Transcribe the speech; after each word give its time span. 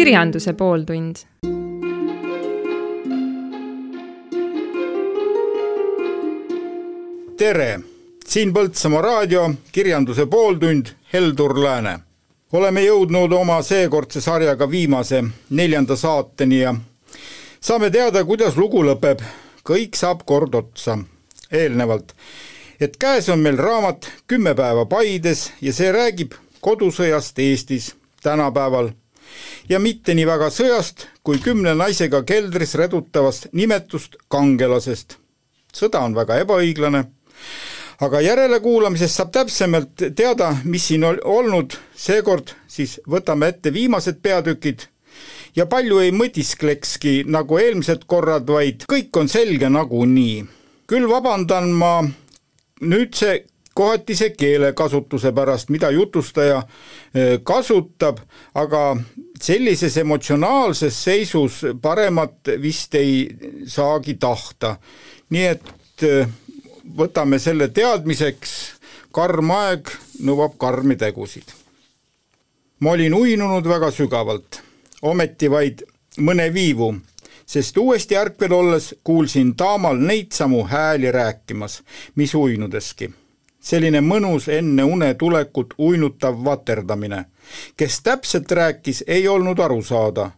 kirjanduse 0.00 0.52
pooltund. 0.52 1.16
tere, 7.36 7.80
siin 8.26 8.52
Põltsamaa 8.52 9.02
raadio 9.02 9.50
Kirjanduse 9.72 10.26
pooltund, 10.26 10.86
Heldur 11.12 11.52
Lääne. 11.64 11.98
oleme 12.52 12.80
jõudnud 12.80 13.32
oma 13.32 13.62
seekordse 13.62 14.20
sarjaga 14.20 14.70
viimase, 14.70 15.24
neljanda 15.50 15.96
saateni 15.96 16.60
ja 16.60 16.74
saame 17.60 17.90
teada, 17.90 18.24
kuidas 18.24 18.56
lugu 18.56 18.80
lõpeb. 18.84 19.20
kõik 19.68 19.96
saab 19.96 20.24
kord 20.24 20.54
otsa. 20.54 20.98
eelnevalt, 21.52 22.14
et 22.80 22.96
käes 22.96 23.28
on 23.28 23.38
meil 23.38 23.56
raamat 23.56 24.10
Kümme 24.26 24.54
päeva 24.54 24.86
Paides 24.86 25.52
ja 25.60 25.72
see 25.72 25.92
räägib 25.92 26.32
kodusõjast 26.60 27.38
Eestis 27.38 27.94
tänapäeval 28.22 28.90
ja 29.68 29.78
mitte 29.78 30.14
nii 30.14 30.26
väga 30.26 30.50
sõjast, 30.50 31.06
kui 31.22 31.38
kümne 31.38 31.74
naisega 31.74 32.22
keldris 32.22 32.74
redutavast 32.74 33.50
nimetust 33.52 34.16
kangelasest. 34.28 35.16
sõda 35.74 36.00
on 36.04 36.14
väga 36.14 36.40
ebaõiglane, 36.42 37.04
aga 38.00 38.20
järelekuulamisest 38.20 39.16
saab 39.16 39.32
täpsemalt 39.32 40.08
teada, 40.16 40.56
mis 40.64 40.88
siin 40.88 41.04
ol 41.04 41.20
olnud, 41.24 41.76
seekord 41.94 42.54
siis 42.66 43.00
võtame 43.08 43.52
ette 43.52 43.72
viimased 43.72 44.22
peatükid 44.22 44.88
ja 45.56 45.66
palju 45.66 46.00
ei 46.00 46.12
mõtisklekski 46.14 47.24
nagu 47.26 47.58
eelmised 47.58 48.06
korrad, 48.10 48.48
vaid 48.48 48.86
kõik 48.90 49.16
on 49.16 49.28
selge 49.28 49.68
nagunii. 49.68 50.44
küll 50.86 51.06
vabandan 51.06 51.70
ma 51.70 52.02
nüüdse 52.80 53.44
kohatise 53.80 54.30
keelekasutuse 54.30 55.32
pärast, 55.32 55.70
mida 55.72 55.88
jutustaja 55.90 56.62
eh, 57.14 57.38
kasutab, 57.42 58.18
aga 58.54 58.96
sellises 59.40 59.96
emotsionaalses 59.96 61.04
seisus 61.04 61.62
paremat 61.82 62.50
vist 62.60 62.94
ei 62.94 63.22
saagi 63.64 64.18
tahta. 64.20 64.76
nii 65.30 65.46
et 65.46 66.02
eh, 66.04 66.28
võtame 66.98 67.38
selle 67.40 67.70
teadmiseks, 67.72 68.52
karm 69.16 69.52
aeg 69.56 69.88
nõuab 70.28 70.58
karmi 70.60 70.96
tegusid. 71.00 71.54
ma 72.80 72.90
olin 72.90 73.14
uinunud 73.14 73.64
väga 73.64 73.90
sügavalt, 73.96 74.60
ometi 75.02 75.48
vaid 75.50 75.86
mõne 76.18 76.50
viivu, 76.52 76.90
sest 77.46 77.78
uuesti 77.78 78.16
ärkvel 78.16 78.52
olles 78.52 78.92
kuulsin 79.04 79.56
taamal 79.56 79.96
neid 79.96 80.36
samu 80.36 80.66
hääli 80.68 81.12
rääkimas, 81.12 81.80
mis 82.14 82.34
uinudeski 82.34 83.08
selline 83.60 84.00
mõnus 84.00 84.48
enne 84.48 84.84
une 84.84 85.14
tulekut 85.14 85.74
uinutav 85.78 86.44
vaterdamine. 86.44 87.24
kes 87.76 88.00
täpselt 88.02 88.52
rääkis, 88.52 89.04
ei 89.06 89.28
olnud 89.28 89.58
aru 89.58 89.82
saada, 89.82 90.30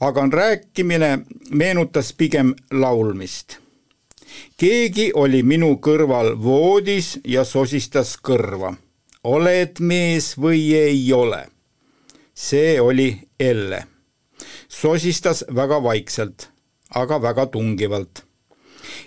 aga 0.00 0.28
rääkimine 0.30 1.18
meenutas 1.50 2.12
pigem 2.12 2.54
laulmist. 2.70 3.58
keegi 4.56 5.10
oli 5.14 5.42
minu 5.42 5.76
kõrval 5.76 6.42
voodis 6.42 7.18
ja 7.24 7.44
sosistas 7.44 8.16
kõrva. 8.16 8.74
oled 9.24 9.80
mees 9.80 10.34
või 10.38 10.74
ei 10.74 11.12
ole? 11.12 11.46
see 12.34 12.80
oli 12.80 13.28
Elle. 13.40 13.86
sosistas 14.68 15.44
väga 15.54 15.82
vaikselt, 15.82 16.50
aga 16.94 17.22
väga 17.22 17.46
tungivalt 17.46 18.24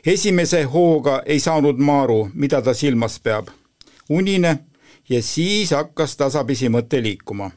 esimese 0.06 0.64
hooga 0.64 1.22
ei 1.26 1.40
saanud 1.40 1.78
ma 1.78 2.02
aru, 2.04 2.30
mida 2.34 2.62
ta 2.62 2.74
silmas 2.74 3.20
peab. 3.20 3.48
unine 4.10 4.58
ja 5.10 5.22
siis 5.22 5.72
hakkas 5.72 6.18
tasapisi 6.18 6.70
mõte 6.70 7.04
liikuma. 7.04 7.52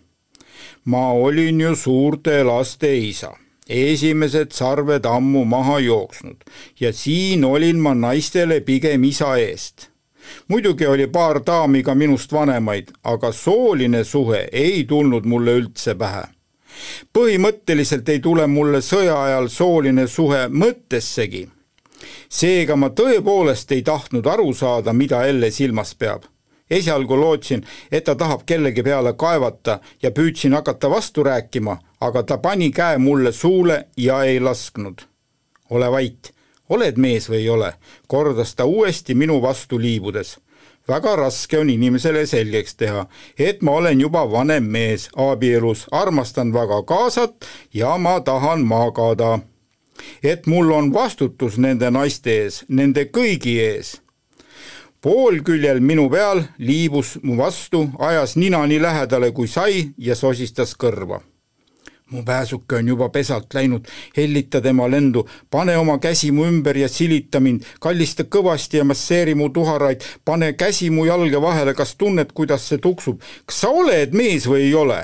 ma 0.84 1.12
olin 1.12 1.60
ju 1.60 1.76
suurte 1.76 2.42
laste 2.44 2.96
isa, 2.96 3.32
esimesed 3.68 4.52
sarved 4.52 5.04
ammu 5.04 5.44
maha 5.44 5.78
jooksnud 5.78 6.36
ja 6.80 6.92
siin 6.92 7.44
olin 7.44 7.78
ma 7.78 7.94
naistele 7.94 8.60
pigem 8.60 9.04
isa 9.04 9.36
eest 9.36 9.90
muidugi 10.48 10.86
oli 10.86 11.06
paar 11.06 11.40
daami 11.46 11.82
ka 11.82 11.94
minust 11.94 12.32
vanemaid, 12.32 12.90
aga 13.04 13.32
sooline 13.32 14.04
suhe 14.04 14.48
ei 14.52 14.84
tulnud 14.84 15.24
mulle 15.24 15.56
üldse 15.60 15.94
pähe 15.94 16.24
põhimõtteliselt 17.16 18.08
ei 18.08 18.20
tule 18.20 18.46
mulle 18.46 18.80
sõja 18.84 19.16
ajal 19.24 19.48
sooline 19.48 20.06
suhe 20.06 20.46
mõttessegi 20.48 21.46
seega 22.28 22.76
ma 22.76 22.88
tõepoolest 22.88 23.72
ei 23.72 23.82
tahtnud 23.82 24.26
aru 24.26 24.52
saada, 24.54 24.92
mida 24.92 25.24
Elle 25.26 25.50
silmas 25.50 25.94
peab. 25.94 26.22
esialgu 26.70 27.16
lootsin, 27.20 27.64
et 27.92 28.04
ta 28.04 28.14
tahab 28.14 28.42
kellegi 28.46 28.82
peale 28.82 29.12
kaevata 29.12 29.80
ja 30.02 30.10
püüdsin 30.10 30.54
hakata 30.54 30.90
vastu 30.90 31.22
rääkima, 31.22 31.76
aga 32.00 32.22
ta 32.22 32.38
pani 32.38 32.70
käe 32.70 32.98
mulle 32.98 33.32
suule 33.32 33.86
ja 33.96 34.22
ei 34.22 34.40
lasknud. 34.40 35.00
ole 35.70 35.90
vait, 35.90 36.32
oled 36.68 36.96
mees 36.96 37.28
või 37.30 37.36
ei 37.36 37.48
ole, 37.48 37.72
kordas 38.06 38.54
ta 38.54 38.64
uuesti 38.64 39.14
minu 39.14 39.42
vastu 39.42 39.78
liibudes. 39.78 40.38
Väga 40.88 41.16
raske 41.16 41.58
on 41.58 41.70
inimesele 41.70 42.24
selgeks 42.26 42.74
teha, 42.74 43.04
et 43.38 43.62
ma 43.62 43.76
olen 43.78 44.00
juba 44.00 44.24
vanem 44.30 44.64
mees 44.64 45.08
abielus, 45.16 45.86
armastan 45.90 46.52
väga 46.52 46.82
kaasat 46.82 47.46
ja 47.74 47.98
ma 47.98 48.20
tahan 48.20 48.64
magada 48.66 49.38
et 50.22 50.46
mul 50.46 50.72
on 50.72 50.92
vastutus 50.92 51.58
nende 51.58 51.90
naiste 51.90 52.30
ees, 52.42 52.64
nende 52.68 53.08
kõigi 53.10 53.56
ees. 53.60 53.96
poolküljel 55.00 55.80
minu 55.80 56.10
peal 56.10 56.44
liibus 56.58 57.16
mu 57.22 57.36
vastu, 57.36 57.88
ajas 57.98 58.36
nina 58.36 58.66
nii 58.66 58.80
lähedale 58.80 59.32
kui 59.32 59.48
sai 59.48 59.90
ja 59.98 60.14
sosistas 60.14 60.76
kõrva 60.76 61.20
mu 62.10 62.24
pääsuke 62.24 62.76
on 62.76 62.88
juba 62.88 63.08
pesalt 63.08 63.54
läinud, 63.54 63.86
hellita 64.16 64.60
tema 64.60 64.90
lendu, 64.90 65.26
pane 65.50 65.76
oma 65.78 65.98
käsi 65.98 66.30
mu 66.32 66.46
ümber 66.46 66.76
ja 66.76 66.88
silita 66.88 67.40
mind, 67.40 67.64
kallista 67.80 68.24
kõvasti 68.24 68.80
ja 68.80 68.84
masseeri 68.84 69.34
mu 69.34 69.48
tuharaid, 69.54 70.02
pane 70.24 70.52
käsi 70.52 70.90
mu 70.90 71.06
jalge 71.06 71.42
vahele, 71.42 71.74
kas 71.74 71.94
tunned, 71.96 72.32
kuidas 72.34 72.68
see 72.68 72.78
tuksub, 72.82 73.22
kas 73.46 73.62
sa 73.64 73.70
oled 73.70 74.14
mees 74.14 74.48
või 74.50 74.66
ei 74.68 74.74
ole? 74.74 75.00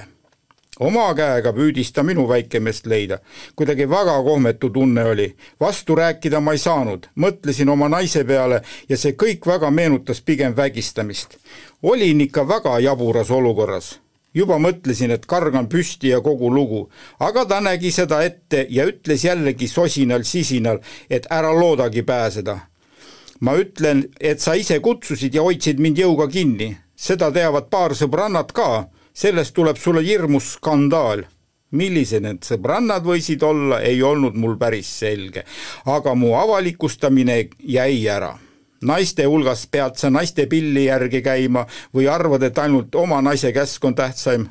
Oma 0.81 1.07
käega 1.17 1.53
püüdis 1.57 1.93
ta 1.93 2.03
minu 2.03 2.27
väikemeest 2.29 2.87
leida. 2.87 3.19
kuidagi 3.57 3.89
väga 3.91 4.23
kohmetu 4.23 4.71
tunne 4.71 5.05
oli. 5.05 5.37
vastu 5.61 5.95
rääkida 5.95 6.41
ma 6.41 6.53
ei 6.53 6.59
saanud, 6.59 7.07
mõtlesin 7.17 7.69
oma 7.69 7.89
naise 7.89 8.25
peale 8.25 8.63
ja 8.89 8.97
see 8.97 9.13
kõik 9.13 9.47
väga 9.47 9.71
meenutas 9.71 10.21
pigem 10.21 10.57
vägistamist. 10.57 11.37
olin 11.83 12.21
ikka 12.21 12.49
väga 12.49 12.79
jaburas 12.81 13.31
olukorras. 13.31 14.01
juba 14.35 14.59
mõtlesin, 14.59 15.11
et 15.11 15.27
kargan 15.27 15.69
püsti 15.69 16.09
ja 16.09 16.21
kogu 16.21 16.55
lugu, 16.55 16.91
aga 17.21 17.45
ta 17.45 17.61
nägi 17.61 17.91
seda 17.91 18.23
ette 18.23 18.67
ja 18.71 18.85
ütles 18.85 19.25
jällegi 19.25 19.69
sosinal-sisinal, 19.69 20.79
et 21.11 21.27
ära 21.31 21.61
loodagi 21.61 22.03
pääseda. 22.03 22.59
ma 23.41 23.57
ütlen, 23.57 24.09
et 24.21 24.41
sa 24.41 24.55
ise 24.55 24.81
kutsusid 24.81 25.35
ja 25.35 25.43
hoidsid 25.43 25.81
mind 25.81 25.99
jõuga 25.99 26.29
kinni, 26.29 26.77
seda 26.97 27.33
teavad 27.33 27.71
paar 27.71 27.95
sõbrannat 27.95 28.53
ka 28.53 28.89
sellest 29.17 29.55
tuleb 29.55 29.77
sulle 29.77 30.05
hirmus 30.05 30.53
skandaal. 30.57 31.25
millised 31.77 32.23
need 32.23 32.45
sõbrannad 32.47 33.03
võisid 33.05 33.43
olla, 33.43 33.81
ei 33.83 33.99
olnud 34.03 34.37
mul 34.39 34.55
päris 34.57 34.87
selge, 35.01 35.43
aga 35.85 36.15
mu 36.15 36.31
avalikustamine 36.39 37.49
jäi 37.59 38.07
ära. 38.09 38.37
Naiste 38.87 39.27
hulgas 39.27 39.65
pead 39.67 39.99
sa 39.99 40.09
naiste 40.11 40.47
pilli 40.47 40.85
järgi 40.85 41.21
käima 41.27 41.65
või 41.95 42.07
arvad, 42.09 42.47
et 42.47 42.59
ainult 42.59 42.95
oma 42.95 43.19
naise 43.21 43.53
käsk 43.53 43.85
on 43.85 43.95
tähtsaim? 43.95 44.47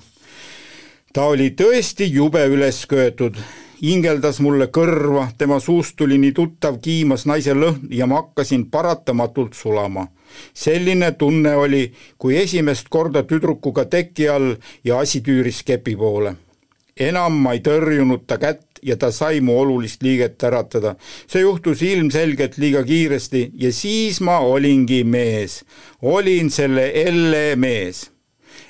ta 1.13 1.29
oli 1.31 1.53
tõesti 1.55 2.09
jube 2.11 2.43
üles 2.51 2.83
köetud, 2.85 3.37
hingeldas 3.81 4.41
mulle 4.43 4.67
kõrva, 4.67 5.29
tema 5.37 5.61
suust 5.63 5.95
tuli 5.95 6.17
nii 6.19 6.33
tuttav 6.35 6.81
kiimas 6.83 7.23
naise 7.25 7.55
lõhn 7.55 7.87
ja 7.89 8.05
ma 8.05 8.19
hakkasin 8.19 8.67
paratamatult 8.69 9.55
sulama 9.55 10.09
selline 10.53 11.11
tunne 11.11 11.55
oli, 11.55 11.91
kui 12.17 12.37
esimest 12.37 12.89
korda 12.89 13.23
tüdrukuga 13.23 13.85
teki 13.85 14.29
all 14.29 14.55
ja 14.83 14.99
asi 14.99 15.21
tüüris 15.21 15.63
kepi 15.65 15.95
poole. 15.95 16.35
enam 16.95 17.33
ma 17.43 17.53
ei 17.53 17.59
tõrjunud 17.59 18.23
ta 18.27 18.37
kätt 18.39 18.79
ja 18.83 18.95
ta 18.97 19.11
sai 19.11 19.41
mu 19.41 19.59
olulist 19.59 20.03
liiget 20.03 20.43
äratada. 20.43 20.95
see 21.27 21.41
juhtus 21.41 21.81
ilmselgelt 21.81 22.57
liiga 22.57 22.83
kiiresti 22.83 23.51
ja 23.53 23.71
siis 23.73 24.21
ma 24.21 24.39
olingi 24.39 25.03
mees. 25.03 25.63
olin 26.01 26.49
selle 26.49 26.91
Elle 26.95 27.55
mees. 27.55 28.11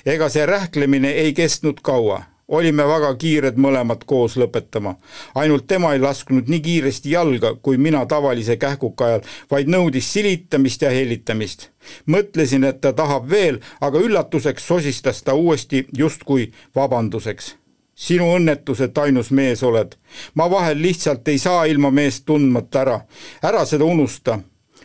ega 0.06 0.28
see 0.28 0.46
rähklemine 0.46 1.10
ei 1.10 1.32
kestnud 1.32 1.80
kaua 1.82 2.35
olime 2.48 2.86
väga 2.86 3.10
kiired 3.18 3.58
mõlemad 3.58 4.04
koos 4.06 4.36
lõpetama. 4.36 4.94
ainult 5.34 5.66
tema 5.66 5.92
ei 5.94 6.00
lasknud 6.00 6.48
nii 6.48 6.60
kiiresti 6.60 7.10
jalga 7.10 7.54
kui 7.54 7.76
mina 7.76 8.06
tavalise 8.06 8.56
kähkuka 8.56 9.04
ajal, 9.04 9.20
vaid 9.50 9.68
nõudis 9.68 10.12
silitamist 10.12 10.82
ja 10.82 10.90
hellitamist. 10.90 11.70
mõtlesin, 12.06 12.64
et 12.64 12.80
ta 12.80 12.92
tahab 12.92 13.30
veel, 13.30 13.58
aga 13.80 13.98
üllatuseks 13.98 14.66
sosistas 14.66 15.22
ta 15.22 15.34
uuesti 15.34 15.86
justkui 15.92 16.52
vabanduseks 16.74 17.54
sinu 17.96 18.24
õnnetus, 18.36 18.80
et 18.80 18.98
ainus 18.98 19.30
mees 19.30 19.62
oled. 19.62 19.96
ma 20.34 20.50
vahel 20.50 20.82
lihtsalt 20.82 21.28
ei 21.28 21.38
saa 21.38 21.64
ilma 21.64 21.90
meest 21.90 22.24
tundmata 22.26 22.80
ära. 22.80 23.00
ära 23.42 23.64
seda 23.66 23.84
unusta. 23.84 24.38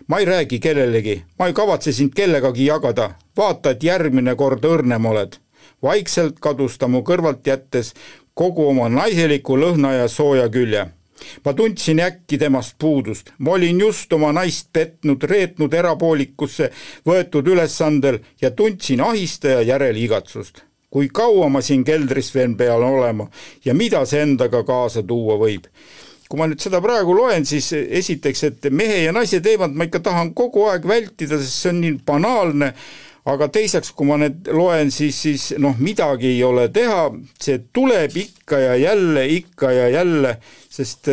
ma 0.07 0.19
ei 0.19 0.25
räägi 0.25 0.59
kellelegi, 0.59 1.23
ma 1.39 1.47
ei 1.47 1.53
kavatse 1.53 1.91
sind 1.91 2.13
kellegagi 2.13 2.65
jagada. 2.65 3.11
vaata, 3.37 3.69
et 3.69 3.83
järgmine 3.83 4.35
kord 4.35 4.65
õrnem 4.65 5.05
oled 5.05 5.40
vaikselt 5.83 6.39
kadus 6.39 6.77
ta 6.77 6.87
mu 6.87 7.03
kõrvalt 7.05 7.47
jättes, 7.47 7.93
kogu 8.33 8.67
oma 8.69 8.89
naiseliku 8.89 9.57
lõhna 9.59 9.93
ja 10.01 10.07
sooja 10.07 10.49
külje 10.49 10.87
ma 11.45 11.53
tundsin 11.53 11.99
äkki 12.01 12.37
temast 12.41 12.75
puudust, 12.79 13.31
ma 13.37 13.51
olin 13.51 13.79
just 13.79 14.13
oma 14.13 14.31
naist 14.33 14.71
petnud, 14.73 15.23
reetnud 15.23 15.73
erapoolikusse 15.73 16.71
võetud 17.07 17.47
ülesandel 17.53 18.19
ja 18.41 18.51
tundsin 18.51 19.01
ahistaja 19.01 19.61
järel 19.61 19.97
igatsust. 19.97 20.63
kui 20.91 21.07
kaua 21.07 21.47
ma 21.49 21.61
siin 21.63 21.85
keldris 21.87 22.33
veel 22.35 22.55
pean 22.59 22.83
olema 22.83 23.29
ja 23.65 23.73
mida 23.73 24.01
see 24.05 24.25
endaga 24.25 24.63
kaasa 24.63 25.03
tuua 25.03 25.37
võib? 25.39 25.69
kui 26.27 26.39
ma 26.39 26.47
nüüd 26.47 26.63
seda 26.63 26.81
praegu 26.81 27.13
loen, 27.15 27.45
siis 27.45 27.73
esiteks, 27.73 28.43
et 28.43 28.67
mehe 28.71 29.03
ja 29.03 29.11
naise 29.11 29.41
teemat 29.43 29.73
ma 29.75 29.83
ikka 29.87 29.99
tahan 29.99 30.33
kogu 30.33 30.63
aeg 30.71 30.87
vältida, 30.87 31.39
sest 31.39 31.57
see 31.57 31.71
on 31.73 31.81
nii 31.83 31.97
banaalne, 32.07 32.73
aga 33.29 33.47
teiseks, 33.53 33.91
kui 33.93 34.07
ma 34.09 34.17
need 34.21 34.49
loen, 34.53 34.91
siis, 34.93 35.17
siis 35.25 35.47
noh, 35.61 35.77
midagi 35.77 36.31
ei 36.31 36.43
ole 36.45 36.67
teha, 36.73 37.09
see 37.41 37.59
tuleb 37.73 38.17
ikka 38.17 38.59
ja 38.59 38.75
jälle, 38.81 39.25
ikka 39.37 39.71
ja 39.75 39.89
jälle, 39.93 40.35
sest 40.69 41.11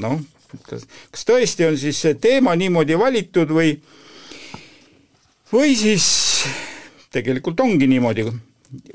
noh, 0.00 0.18
kas, 0.66 0.86
kas 1.14 1.26
tõesti 1.28 1.68
on 1.68 1.78
siis 1.78 2.02
see 2.02 2.18
teema 2.18 2.56
niimoodi 2.58 2.98
valitud 2.98 3.54
või, 3.54 3.76
või 5.52 5.78
siis 5.78 6.08
tegelikult 7.14 7.62
ongi 7.62 7.86
niimoodi, 7.90 8.26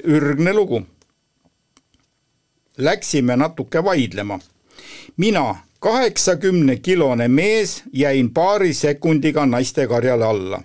ürgne 0.04 0.54
lugu. 0.54 0.83
Läksime 2.80 3.36
natuke 3.36 3.83
vaidlema. 3.83 4.39
mina, 5.18 5.56
kaheksakümne 5.80 6.77
kilone 6.80 7.27
mees, 7.27 7.83
jäin 7.94 8.30
paari 8.33 8.74
sekundiga 8.74 9.45
naistekarjale 9.45 10.25
alla 10.25 10.62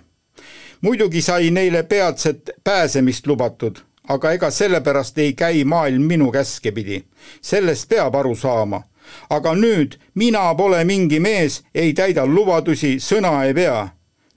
muidugi 0.81 1.21
sai 1.21 1.51
neile 1.51 1.83
peatset 1.83 2.49
pääsemist 2.63 3.27
lubatud, 3.27 3.75
aga 4.07 4.31
ega 4.31 4.51
sellepärast 4.51 5.17
ei 5.17 5.33
käi 5.33 5.63
maailm 5.63 6.01
minu 6.01 6.31
käske 6.31 6.71
pidi. 6.71 7.03
sellest 7.41 7.89
peab 7.89 8.15
aru 8.15 8.35
saama. 8.35 8.83
aga 9.29 9.53
nüüd 9.53 9.95
mina 10.15 10.55
pole 10.55 10.83
mingi 10.83 11.19
mees, 11.19 11.63
ei 11.75 11.93
täida 11.93 12.25
lubadusi, 12.25 12.97
sõna 12.99 13.45
ei 13.45 13.53
pea. 13.53 13.87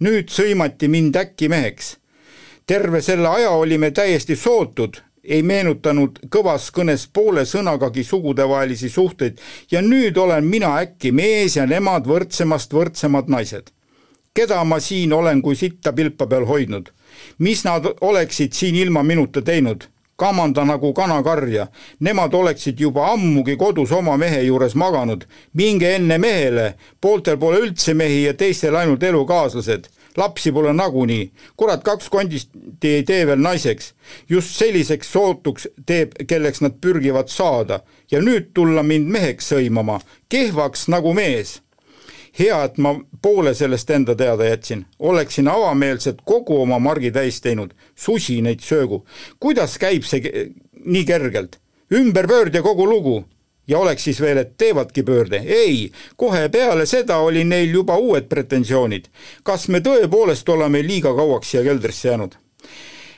nüüd 0.00 0.30
sõimati 0.30 0.88
mind 0.88 1.16
äkki 1.16 1.48
meheks. 1.48 1.96
terve 2.66 3.02
selle 3.02 3.28
aja 3.28 3.50
olime 3.50 3.90
täiesti 3.90 4.36
sootud, 4.36 4.96
ei 5.24 5.42
meenutanud 5.42 6.18
kõvas 6.28 6.70
kõnes 6.72 7.08
poole 7.12 7.44
sõnagagi 7.44 8.04
sugudevahelisi 8.04 8.88
suhteid 8.88 9.40
ja 9.70 9.82
nüüd 9.82 10.16
olen 10.16 10.44
mina 10.44 10.76
äkki 10.78 11.12
mees 11.12 11.56
ja 11.56 11.66
nemad 11.66 12.06
võrdsemast 12.06 12.72
võrdsemad 12.72 13.28
naised 13.28 13.72
keda 14.38 14.64
ma 14.64 14.78
siin 14.80 15.12
olen 15.12 15.42
kui 15.42 15.56
sitta 15.58 15.92
pilpa 15.92 16.26
peal 16.26 16.44
hoidnud. 16.46 16.90
mis 17.38 17.64
nad 17.64 17.86
oleksid 18.00 18.52
siin 18.52 18.74
ilma 18.74 19.02
minuta 19.02 19.42
teinud? 19.42 19.88
kamanda 20.16 20.64
nagu 20.64 20.92
kanakarja, 20.94 21.66
nemad 22.00 22.34
oleksid 22.34 22.80
juba 22.80 23.06
ammugi 23.12 23.56
kodus 23.56 23.92
oma 23.92 24.16
mehe 24.16 24.42
juures 24.42 24.74
maganud. 24.74 25.24
minge 25.52 25.94
enne 25.94 26.18
mehele, 26.18 26.74
pooltel 27.00 27.36
pole 27.36 27.58
üldse 27.64 27.94
mehi 27.94 28.22
ja 28.22 28.34
teistel 28.34 28.76
ainult 28.76 29.02
elukaaslased 29.02 29.90
lapsi 30.16 30.52
pole 30.52 30.72
nagunii, 30.72 31.30
kurat, 31.56 31.82
kaks 31.82 32.08
kondisti 32.08 32.88
ei 32.88 33.02
tee 33.02 33.26
veel 33.26 33.42
naiseks. 33.42 33.94
just 34.28 34.54
selliseks 34.54 35.12
sootuks 35.12 35.68
teeb, 35.86 36.14
kelleks 36.26 36.60
nad 36.60 36.78
pürgivad 36.80 37.28
saada 37.28 37.80
ja 38.10 38.22
nüüd 38.22 38.52
tulla 38.54 38.82
mind 38.82 39.10
meheks 39.10 39.52
sõimama, 39.52 40.00
kehvaks 40.28 40.88
nagu 40.88 41.14
mees 41.14 41.58
hea, 42.38 42.58
et 42.64 42.78
ma 42.78 42.94
poole 43.22 43.54
sellest 43.54 43.90
enda 43.90 44.14
teada 44.16 44.46
jätsin, 44.46 44.84
oleksin 44.98 45.48
avameelselt 45.48 46.20
kogu 46.24 46.60
oma 46.62 46.78
margi 46.78 47.10
täis 47.10 47.40
teinud, 47.42 47.74
susi 47.94 48.40
neid 48.42 48.60
söögu. 48.60 49.04
kuidas 49.40 49.78
käib 49.78 50.04
see 50.04 50.50
nii 50.84 51.04
kergelt? 51.04 51.58
ümberpöörde 51.92 52.62
kogu 52.62 52.86
lugu 52.86 53.24
ja 53.68 53.78
oleks 53.78 54.04
siis 54.04 54.20
veel, 54.20 54.38
et 54.38 54.56
teevadki 54.58 55.02
pöörde, 55.02 55.42
ei, 55.46 55.90
kohe 56.16 56.48
peale 56.48 56.86
seda 56.86 57.18
oli 57.18 57.44
neil 57.44 57.72
juba 57.74 57.96
uued 57.96 58.28
pretensioonid. 58.28 59.08
kas 59.42 59.68
me 59.68 59.80
tõepoolest 59.80 60.48
oleme 60.48 60.82
liiga 60.82 61.14
kauaks 61.14 61.50
siia 61.50 61.62
keldrisse 61.62 62.08
jäänud? 62.08 62.38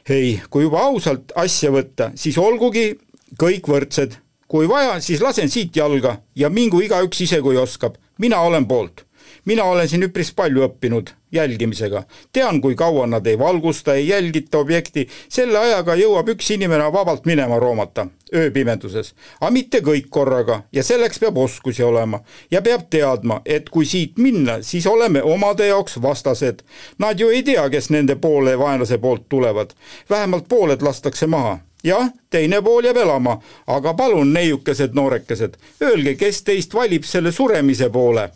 ei, 0.08 0.40
kui 0.50 0.62
juba 0.62 0.80
ausalt 0.80 1.32
asja 1.34 1.70
võtta, 1.70 2.10
siis 2.14 2.38
olgugi 2.38 2.98
kõik 3.42 3.68
võrdsed. 3.68 4.16
kui 4.48 4.68
vaja, 4.68 5.00
siis 5.00 5.20
lasen 5.20 5.50
siit 5.50 5.76
jalga 5.76 6.16
ja 6.34 6.50
mingu 6.50 6.80
igaüks 6.80 7.20
ise, 7.20 7.40
kui 7.40 7.56
oskab. 7.56 7.94
mina 8.18 8.40
olen 8.40 8.66
poolt 8.66 9.09
mina 9.50 9.64
olen 9.66 9.88
siin 9.90 10.06
üpris 10.06 10.30
palju 10.36 10.62
õppinud 10.62 11.10
jälgimisega. 11.32 12.02
tean, 12.32 12.60
kui 12.60 12.74
kaua 12.74 13.06
nad 13.06 13.26
ei 13.26 13.38
valgusta, 13.38 13.94
ei 13.94 14.08
jälgita 14.08 14.58
objekti, 14.58 15.08
selle 15.28 15.58
ajaga 15.58 15.94
jõuab 15.98 16.28
üks 16.34 16.52
inimene 16.54 16.86
vabalt 16.92 17.26
minema 17.26 17.58
roomata 17.58 18.06
ööpimeduses. 18.34 19.14
aga 19.40 19.50
mitte 19.50 19.80
kõik 19.80 20.06
korraga 20.10 20.62
ja 20.72 20.82
selleks 20.86 21.18
peab 21.18 21.38
oskusi 21.38 21.82
olema 21.82 22.20
ja 22.50 22.62
peab 22.62 22.86
teadma, 22.90 23.40
et 23.44 23.70
kui 23.70 23.86
siit 23.86 24.18
minna, 24.18 24.60
siis 24.62 24.86
oleme 24.86 25.22
omade 25.22 25.66
jaoks 25.66 25.98
vastased. 26.02 26.62
Nad 26.98 27.20
ju 27.20 27.28
ei 27.28 27.42
tea, 27.42 27.68
kes 27.70 27.90
nende 27.90 28.16
poole 28.16 28.58
vaenlase 28.58 28.98
poolt 28.98 29.28
tulevad. 29.28 29.74
vähemalt 30.10 30.48
pooled 30.48 30.82
lastakse 30.82 31.26
maha 31.26 31.58
jah, 31.84 32.10
teine 32.30 32.62
pool 32.62 32.84
jääb 32.84 32.96
elama, 32.96 33.40
aga 33.66 33.94
palun, 33.94 34.32
neiukesed 34.32 34.94
noorekesed, 34.94 35.56
öelge, 35.82 36.14
kes 36.14 36.42
teist 36.42 36.74
valib 36.74 37.04
selle 37.04 37.32
suremise 37.32 37.90
poole 37.90 38.30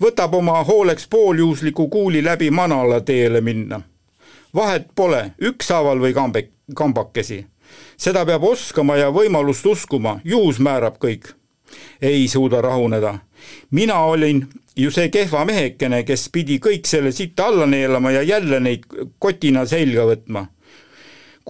võtab 0.00 0.34
oma 0.34 0.64
hooleks 0.64 1.06
pooljuhusliku 1.10 1.88
kuuli 1.88 2.24
läbi 2.24 2.50
manala 2.50 3.00
teele 3.00 3.40
minna. 3.40 3.80
vahet 4.54 4.86
pole, 4.94 5.32
ükshaaval 5.40 6.00
või 6.00 6.14
kambe, 6.14 6.48
kambakesi. 6.76 7.46
seda 7.96 8.24
peab 8.26 8.44
oskama 8.44 8.96
ja 8.96 9.10
võimalust 9.10 9.66
uskuma, 9.66 10.20
juhus 10.24 10.58
määrab 10.58 10.96
kõik. 10.98 11.34
ei 12.02 12.28
suuda 12.28 12.60
rahuneda. 12.60 13.18
mina 13.70 14.00
olin 14.00 14.46
ju 14.76 14.90
see 14.90 15.08
kehva 15.08 15.44
mehekene, 15.44 16.02
kes 16.04 16.28
pidi 16.28 16.58
kõik 16.58 16.86
selle 16.86 17.12
sita 17.12 17.46
alla 17.46 17.66
neelama 17.66 18.10
ja 18.10 18.22
jälle 18.22 18.60
neid 18.60 18.86
kotina 19.18 19.66
selga 19.66 20.06
võtma 20.06 20.46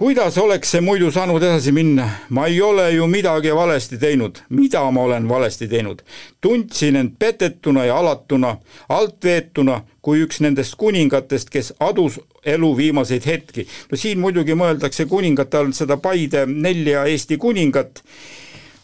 kuidas 0.01 0.37
oleks 0.37 0.71
see 0.73 0.81
muidu 0.81 1.11
saanud 1.13 1.43
edasi 1.45 1.69
minna? 1.71 2.07
ma 2.33 2.47
ei 2.49 2.61
ole 2.61 2.87
ju 2.91 3.05
midagi 3.07 3.51
valesti 3.55 3.99
teinud. 4.01 4.39
mida 4.49 4.81
ma 4.91 5.01
olen 5.01 5.27
valesti 5.29 5.67
teinud? 5.67 5.99
tundsin 6.41 6.95
end 6.95 7.11
petetuna 7.19 7.85
ja 7.85 7.97
alatuna, 7.97 8.55
altveetuna 8.89 9.81
kui 10.01 10.23
üks 10.25 10.41
nendest 10.41 10.73
kuningatest, 10.81 11.49
kes 11.53 11.73
adus 11.79 12.17
elu 12.45 12.77
viimaseid 12.77 13.27
hetki. 13.29 13.67
no 13.91 13.97
siin 13.97 14.19
muidugi 14.19 14.57
mõeldakse 14.57 15.05
kuningate 15.05 15.57
all 15.57 15.69
seda 15.77 15.99
Paide 16.01 16.47
nelja 16.49 17.05
Eesti 17.05 17.37
kuningat, 17.37 18.01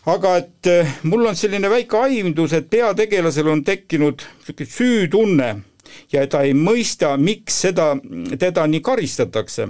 aga 0.05 0.35
et 0.43 0.69
eh, 0.69 0.93
mul 1.03 1.25
on 1.25 1.35
selline 1.35 1.73
väike 1.73 1.97
aimdus, 1.97 2.53
et 2.53 2.69
peategelasel 2.69 3.49
on 3.55 3.65
tekkinud 3.65 4.21
niisugune 4.21 4.69
süütunne 4.77 5.49
ja 6.13 6.29
ta 6.29 6.45
ei 6.45 6.53
mõista, 6.53 7.15
miks 7.17 7.61
seda, 7.65 7.95
teda 8.37 8.69
nii 8.69 8.85
karistatakse 8.85 9.69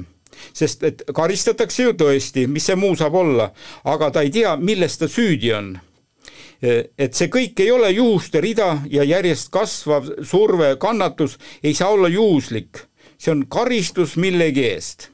sest 0.53 0.84
et 0.88 1.03
karistatakse 1.15 1.88
ju 1.88 1.96
tõesti, 1.98 2.48
mis 2.51 2.67
see 2.67 2.77
muu 2.79 2.96
saab 2.98 3.17
olla, 3.20 3.51
aga 3.88 4.12
ta 4.12 4.24
ei 4.25 4.32
tea, 4.34 4.56
milles 4.58 4.98
ta 4.98 5.10
süüdi 5.12 5.53
on. 5.58 5.77
et 6.62 7.13
see 7.13 7.27
kõik 7.29 7.60
ei 7.62 7.70
ole 7.70 7.91
juhuste 7.94 8.41
rida 8.41 8.79
ja 8.89 9.03
järjest 9.06 9.51
kasvav 9.53 10.08
surve, 10.25 10.72
kannatus 10.82 11.38
ei 11.62 11.75
saa 11.77 11.91
olla 11.94 12.10
juhuslik, 12.10 12.82
see 13.17 13.32
on 13.32 13.46
karistus 13.46 14.15
millegi 14.17 14.65
eest. 14.65 15.12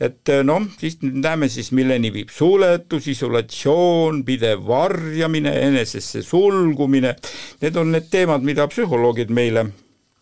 Et 0.00 0.32
noh, 0.44 0.64
siis 0.80 0.96
näeme 1.00 1.48
siis, 1.48 1.72
milleni 1.76 2.08
viib 2.12 2.28
suletus, 2.32 3.08
isolatsioon, 3.12 4.22
pidev 4.24 4.62
varjamine, 4.68 5.52
enesesse 5.66 6.22
sulgumine, 6.24 7.14
need 7.60 7.76
on 7.76 7.92
need 7.92 8.08
teemad, 8.12 8.44
mida 8.44 8.68
psühholoogid 8.68 9.32
meile 9.32 9.66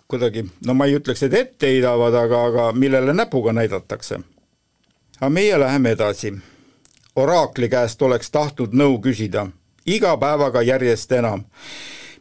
kuidagi, 0.09 0.45
no 0.67 0.75
ma 0.75 0.87
ei 0.89 0.97
ütleks, 0.97 1.23
et 1.27 1.35
ette 1.37 1.69
heidavad, 1.69 2.15
aga, 2.17 2.43
aga 2.49 2.67
millele 2.73 3.13
näpuga 3.13 3.53
näidatakse. 3.53 4.21
aga 5.21 5.31
meie 5.31 5.61
läheme 5.61 5.91
edasi. 5.91 6.33
oraakli 7.17 7.69
käest 7.69 8.03
oleks 8.03 8.31
tahtnud 8.31 8.73
nõu 8.73 9.01
küsida, 9.01 9.49
iga 9.87 10.17
päevaga 10.17 10.63
järjest 10.63 11.13
enam. 11.13 11.45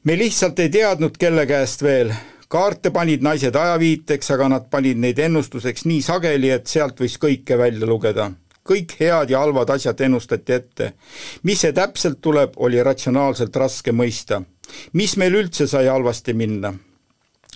me 0.03 0.17
lihtsalt 0.17 0.59
ei 0.59 0.69
teadnud, 0.69 1.17
kelle 1.17 1.45
käest 1.45 1.83
veel, 1.83 2.11
kaarte 2.47 2.91
panid 2.91 3.21
naised 3.21 3.55
ajaviiteks, 3.55 4.31
aga 4.31 4.49
nad 4.49 4.69
panid 4.69 4.97
neid 4.97 5.19
ennustuseks 5.19 5.85
nii 5.85 6.01
sageli, 6.01 6.49
et 6.49 6.67
sealt 6.67 6.99
võis 6.99 7.17
kõike 7.17 7.57
välja 7.57 7.87
lugeda 7.87 8.31
kõik 8.67 8.97
head 8.99 9.29
ja 9.31 9.39
halvad 9.39 9.69
asjad 9.69 10.01
ennustati 10.01 10.53
ette. 10.53 10.93
mis 11.43 11.61
see 11.61 11.71
täpselt 11.71 12.19
tuleb, 12.21 12.51
oli 12.57 12.83
ratsionaalselt 12.83 13.55
raske 13.55 13.91
mõista. 13.91 14.41
mis 14.93 15.17
meil 15.17 15.33
üldse 15.33 15.67
sai 15.67 15.87
halvasti 15.87 16.33
minna? 16.33 16.73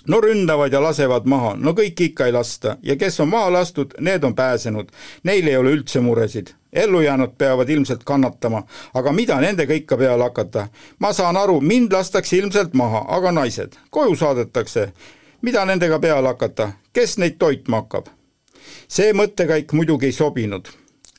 No 0.08 0.20
ründavad 0.20 0.72
ja 0.72 0.80
lasevad 0.82 1.26
maha, 1.26 1.54
no 1.56 1.74
kõiki 1.76 2.10
ikka 2.10 2.26
ei 2.26 2.32
lasta 2.32 2.76
ja 2.82 2.96
kes 2.96 3.20
on 3.20 3.28
maha 3.28 3.52
lastud, 3.52 3.94
need 4.00 4.24
on 4.24 4.34
pääsenud. 4.34 4.90
Neil 5.22 5.48
ei 5.48 5.56
ole 5.56 5.72
üldse 5.76 6.00
muresid. 6.00 6.54
ellujäänud 6.72 7.34
peavad 7.38 7.68
ilmselt 7.68 8.04
kannatama, 8.04 8.62
aga 8.94 9.12
mida 9.12 9.40
nendega 9.40 9.74
ikka 9.74 9.96
peale 9.96 10.22
hakata? 10.22 10.68
ma 10.98 11.12
saan 11.12 11.36
aru, 11.36 11.60
mind 11.60 11.92
lastakse 11.92 12.36
ilmselt 12.36 12.74
maha, 12.74 13.04
aga 13.08 13.32
naised, 13.32 13.72
koju 13.90 14.16
saadetakse. 14.16 14.92
mida 15.42 15.64
nendega 15.64 15.98
peale 15.98 16.28
hakata, 16.28 16.72
kes 16.92 17.18
neid 17.18 17.36
toitma 17.38 17.76
hakkab? 17.76 18.06
see 18.88 19.12
mõttekäik 19.12 19.72
muidugi 19.72 20.06
ei 20.06 20.12
sobinud 20.12 20.68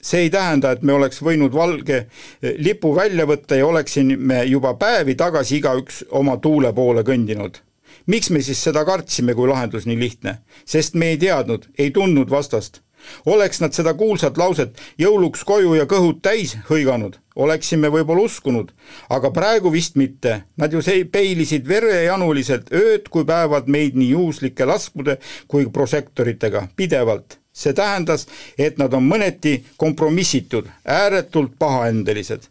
see 0.04 0.22
ei 0.22 0.30
tähenda, 0.30 0.72
et 0.72 0.82
me 0.84 0.94
oleks 0.94 1.22
võinud 1.24 1.54
valge 1.56 1.98
eh, 1.98 2.56
lipu 2.58 2.96
välja 2.96 3.26
võtta 3.30 3.56
ja 3.56 3.68
oleksime 3.68 4.44
juba 4.50 4.74
päevi 4.80 5.16
tagasi 5.16 5.58
igaüks 5.62 6.04
oma 6.12 6.38
tuule 6.38 6.74
poole 6.74 7.06
kõndinud. 7.08 7.62
Miks 8.06 8.30
me 8.30 8.42
siis 8.42 8.64
seda 8.64 8.86
kartsime, 8.86 9.36
kui 9.36 9.48
lahendus 9.48 9.86
nii 9.90 10.00
lihtne? 10.00 10.38
sest 10.66 10.96
me 10.96 11.14
ei 11.14 11.18
teadnud, 11.18 11.70
ei 11.78 11.92
tundnud 11.92 12.30
vastast. 12.30 12.82
oleks 13.26 13.60
nad 13.60 13.74
seda 13.76 13.94
kuulsat 14.00 14.38
lauset 14.38 14.80
jõuluks 15.00 15.44
koju 15.44 15.74
ja 15.76 15.86
kõhud 15.86 16.22
täis 16.24 16.56
hõiganud, 16.70 17.18
oleksime 17.36 17.92
võib-olla 17.92 18.24
uskunud, 18.30 18.72
aga 19.10 19.32
praegu 19.32 19.72
vist 19.72 19.96
mitte. 20.00 20.44
Nad 20.58 20.74
ju 20.74 20.80
peilisid 21.12 21.68
verejanuliselt 21.68 22.72
ööd 22.72 23.10
kui 23.10 23.26
päevad 23.26 23.68
meid 23.68 24.00
nii 24.00 24.10
juhuslike 24.16 24.66
laskude 24.66 25.18
kui 25.48 25.68
prožektoritega 25.68 26.68
pidevalt 26.76 27.44
see 27.54 27.74
tähendas, 27.74 28.26
et 28.58 28.80
nad 28.82 28.94
on 28.98 29.06
mõneti 29.06 29.60
kompromissitud, 29.78 30.68
ääretult 30.86 31.54
pahaendelised. 31.60 32.50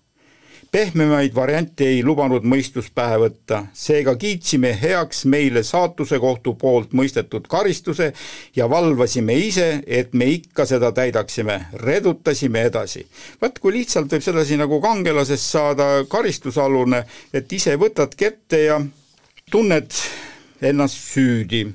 Pehmemaid 0.73 1.35
variante 1.37 1.85
ei 1.85 2.01
lubanud 2.05 2.47
mõistus 2.49 2.89
pähe 2.95 3.19
võtta, 3.21 3.59
seega 3.77 4.15
kiitsime 4.17 4.73
heaks 4.81 5.27
meile 5.29 5.63
saatuse 5.69 6.17
kohtu 6.23 6.55
poolt 6.61 6.95
mõistetud 6.97 7.45
karistuse 7.51 8.13
ja 8.57 8.69
valvasime 8.73 9.37
ise, 9.37 9.69
et 9.87 10.17
me 10.17 10.31
ikka 10.33 10.67
seda 10.67 10.93
täidaksime, 10.97 11.59
redutasime 11.85 12.65
edasi. 12.71 13.05
vaat 13.41 13.61
kui 13.61 13.77
lihtsalt 13.77 14.13
võib 14.13 14.25
sedasi 14.25 14.57
nagu 14.57 14.81
kangelasest 14.81 15.51
saada 15.51 15.91
karistusalune, 16.09 17.05
et 17.33 17.53
ise 17.53 17.77
võtad 17.77 18.17
kätte 18.17 18.65
ja 18.65 18.81
tunned 19.51 19.93
ennast 20.63 21.13
süüdi 21.13 21.67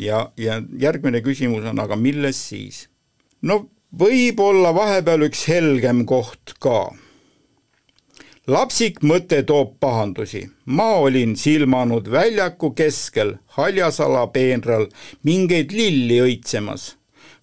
ja, 0.00 0.28
ja 0.36 0.60
järgmine 0.78 1.24
küsimus 1.24 1.64
on, 1.64 1.80
aga 1.80 1.96
milles 1.96 2.40
siis? 2.50 2.86
no 3.42 3.62
võib-olla 3.96 4.74
vahepeal 4.76 5.24
üks 5.28 5.46
helgem 5.48 6.04
koht 6.08 6.58
ka. 6.60 6.90
Lapsik 8.48 9.02
mõte 9.02 9.42
toob 9.44 9.74
pahandusi. 9.80 10.48
ma 10.64 10.90
olin 11.04 11.36
silmanud 11.36 12.10
väljaku 12.10 12.70
keskel 12.70 13.34
haljasala 13.46 14.26
peenral 14.26 14.88
mingeid 15.22 15.72
lilli 15.72 16.20
õitsemas. 16.20 16.94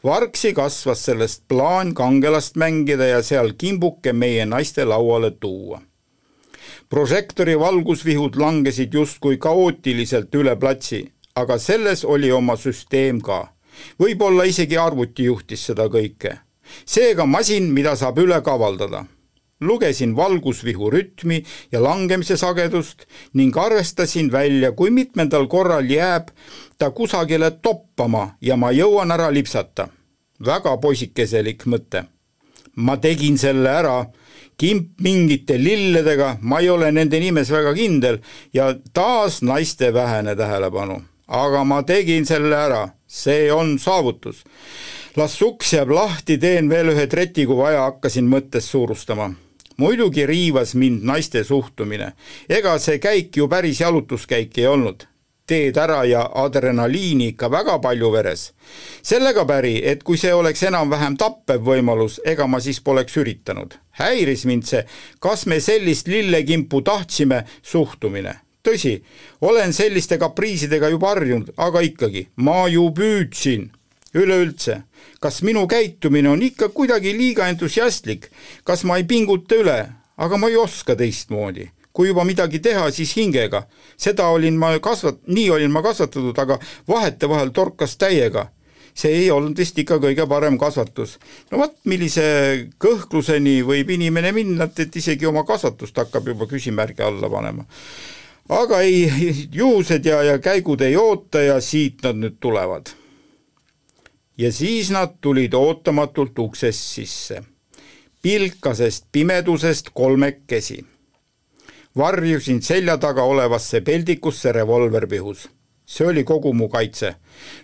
vargsi 0.03 0.53
kasvas 0.53 1.05
sellest 1.05 1.43
plaan 1.47 1.93
kangelast 1.93 2.55
mängida 2.55 3.05
ja 3.05 3.23
seal 3.23 3.53
kimbuke 3.57 4.13
meie 4.13 4.45
naiste 4.45 4.85
lauale 4.85 5.31
tuua 5.31 5.81
prožektori 6.89 7.59
valgusvihud 7.59 8.35
langesid 8.35 8.93
justkui 8.93 9.37
kaootiliselt 9.37 10.35
üle 10.35 10.55
platsi 10.55 11.05
aga 11.35 11.57
selles 11.59 12.05
oli 12.05 12.31
oma 12.31 12.55
süsteem 12.55 13.19
ka. 13.21 13.49
võib-olla 13.99 14.45
isegi 14.47 14.77
arvuti 14.79 15.25
juhtis 15.27 15.65
seda 15.67 15.89
kõike. 15.91 16.37
seega 16.85 17.25
masin, 17.25 17.71
mida 17.73 17.95
saab 17.95 18.19
üle 18.19 18.41
kavaldada. 18.41 19.05
Lugesin 19.61 20.15
valgusvihu 20.15 20.89
rütmi 20.91 21.43
ja 21.71 21.83
langemise 21.83 22.37
sagedust 22.37 23.05
ning 23.33 23.57
arvestasin 23.57 24.31
välja, 24.31 24.71
kui 24.71 24.89
mitmendal 24.89 25.47
korral 25.47 25.89
jääb 25.89 26.29
ta 26.77 26.91
kusagile 26.91 27.51
toppama 27.51 28.35
ja 28.41 28.57
ma 28.57 28.71
jõuan 28.71 29.11
ära 29.11 29.31
lipsata. 29.33 29.87
väga 30.45 30.77
poisikeselik 30.77 31.65
mõte. 31.65 32.03
ma 32.75 32.97
tegin 32.97 33.37
selle 33.37 33.69
ära 33.69 34.05
kimp 34.57 34.99
mingite 35.01 35.57
lilledega, 35.57 36.37
ma 36.41 36.59
ei 36.59 36.69
ole 36.69 36.91
nende 36.91 37.19
nimes 37.19 37.51
väga 37.51 37.73
kindel 37.73 38.19
ja 38.53 38.75
taas 38.93 39.41
naiste 39.41 39.93
vähene 39.93 40.35
tähelepanu 40.35 41.01
aga 41.27 41.63
ma 41.63 41.81
tegin 41.83 42.25
selle 42.25 42.55
ära, 42.55 42.89
see 43.07 43.51
on 43.53 43.77
saavutus. 43.79 44.43
las 45.15 45.41
uks 45.41 45.73
jääb 45.73 45.91
lahti, 45.95 46.37
teen 46.37 46.69
veel 46.69 46.91
ühe 46.91 47.07
treti, 47.07 47.45
kui 47.47 47.57
vaja, 47.57 47.85
hakkasin 47.87 48.27
mõttes 48.27 48.67
suurustama. 48.71 49.31
Muidugi 49.77 50.25
riivas 50.25 50.75
mind 50.75 51.03
naiste 51.03 51.43
suhtumine, 51.43 52.13
ega 52.49 52.77
see 52.79 52.99
käik 52.99 53.37
ju 53.37 53.47
päris 53.47 53.81
jalutuskäik 53.81 54.57
ei 54.57 54.67
olnud 54.67 55.07
teed 55.45 55.77
ära 55.77 55.99
ja 56.09 56.23
adrenaliini 56.41 57.27
ikka 57.33 57.51
väga 57.51 57.77
palju 57.79 58.11
veres. 58.11 58.53
sellega 59.01 59.45
päri, 59.45 59.75
et 59.85 60.03
kui 60.03 60.17
see 60.17 60.33
oleks 60.33 60.63
enam-vähem 60.63 61.17
tappev 61.17 61.61
võimalus, 61.61 62.19
ega 62.25 62.47
ma 62.47 62.59
siis 62.59 62.81
poleks 62.81 63.17
üritanud. 63.17 63.77
häiris 63.99 64.45
mind 64.45 64.65
see, 64.65 64.85
kas 65.19 65.45
me 65.45 65.59
sellist 65.59 66.07
lillekimpu 66.07 66.81
tahtsime, 66.81 67.45
suhtumine 67.61 68.39
tõsi, 68.65 69.03
olen 69.41 69.73
selliste 69.73 70.17
kapriisidega 70.17 70.89
juba 70.89 71.13
harjunud, 71.13 71.53
aga 71.57 71.83
ikkagi, 71.85 72.27
ma 72.35 72.65
ju 72.71 72.89
püüdsin. 72.97 73.69
Üleüldse, 74.15 74.81
kas 75.21 75.41
minu 75.43 75.67
käitumine 75.67 76.29
on 76.29 76.43
ikka 76.45 76.69
kuidagi 76.73 77.13
liiga 77.17 77.47
entusiastlik, 77.51 78.29
kas 78.63 78.83
ma 78.83 78.97
ei 78.97 79.07
pinguta 79.07 79.59
üle, 79.59 79.79
aga 80.17 80.37
ma 80.37 80.51
ei 80.51 80.59
oska 80.59 80.95
teistmoodi 80.95 81.71
kui 81.95 82.09
juba 82.09 82.25
midagi 82.27 82.59
teha, 82.59 82.89
siis 82.91 83.13
hingega. 83.15 83.63
seda 83.97 84.27
olin 84.27 84.57
ma 84.59 84.73
kasvat-, 84.83 85.21
nii 85.31 85.49
olin 85.55 85.71
ma 85.71 85.81
kasvatatud, 85.81 86.35
aga 86.37 86.59
vahetevahel 86.87 87.53
torkas 87.55 87.95
täiega. 87.97 88.49
see 88.95 89.11
ei 89.11 89.31
olnud 89.31 89.57
vist 89.59 89.79
ikka 89.79 89.97
kõige 90.03 90.27
parem 90.27 90.57
kasvatus. 90.59 91.17
no 91.51 91.63
vot, 91.63 91.77
millise 91.85 92.25
kõhkluseni 92.79 93.61
võib 93.63 93.89
inimene 93.95 94.31
minna, 94.35 94.67
et, 94.67 94.79
et 94.79 94.95
isegi 94.95 95.25
oma 95.25 95.43
kasvatust 95.47 95.97
hakkab 95.97 96.27
juba 96.27 96.47
küsimärgi 96.51 97.03
alla 97.03 97.29
panema 97.29 97.65
aga 98.49 98.81
ei, 98.81 99.07
juhused 99.59 100.05
ja, 100.05 100.21
ja 100.23 100.37
käigud 100.39 100.81
ei 100.81 100.95
oota 100.99 101.41
ja 101.41 101.61
siit 101.61 102.03
nad 102.03 102.19
nüüd 102.19 102.37
tulevad. 102.39 102.91
Ja 104.37 104.51
siis 104.51 104.91
nad 104.91 105.17
tulid 105.21 105.53
ootamatult 105.53 106.39
uksest 106.39 106.79
sisse, 106.79 107.43
pilkasest 108.21 109.05
pimedusest 109.11 109.89
kolmekesi. 109.93 110.85
varjusin 111.97 112.61
selja 112.61 112.97
taga 112.97 113.23
olevasse 113.23 113.81
peldikusse 113.81 114.51
revolver 114.51 115.07
pihus. 115.07 115.49
see 115.85 116.07
oli 116.07 116.23
kogu 116.23 116.53
mu 116.53 116.69
kaitse. 116.69 117.15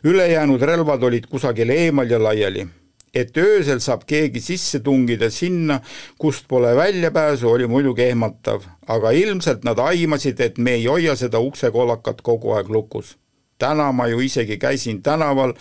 ülejäänud 0.03 0.61
relvad 0.61 1.03
olid 1.03 1.25
kusagil 1.25 1.69
eemal 1.69 2.09
ja 2.09 2.23
laiali 2.23 2.67
et 3.13 3.37
öösel 3.37 3.79
saab 3.83 4.05
keegi 4.07 4.41
sisse 4.41 4.79
tungida 4.79 5.29
sinna, 5.29 5.81
kust 6.17 6.47
pole 6.47 6.75
väljapääsu, 6.75 7.49
oli 7.49 7.67
muidugi 7.67 8.07
ehmatav, 8.07 8.63
aga 8.87 9.11
ilmselt 9.11 9.65
nad 9.67 9.79
aimasid, 9.79 10.39
et 10.39 10.57
me 10.57 10.77
ei 10.79 10.85
hoia 10.85 11.15
seda 11.15 11.39
uksekollakat 11.39 12.21
kogu 12.21 12.55
aeg 12.55 12.69
lukus. 12.69 13.17
Täna 13.61 13.91
ma 13.95 14.07
ju 14.11 14.21
isegi 14.25 14.57
käisin 14.57 15.01
tänaval 15.05 15.53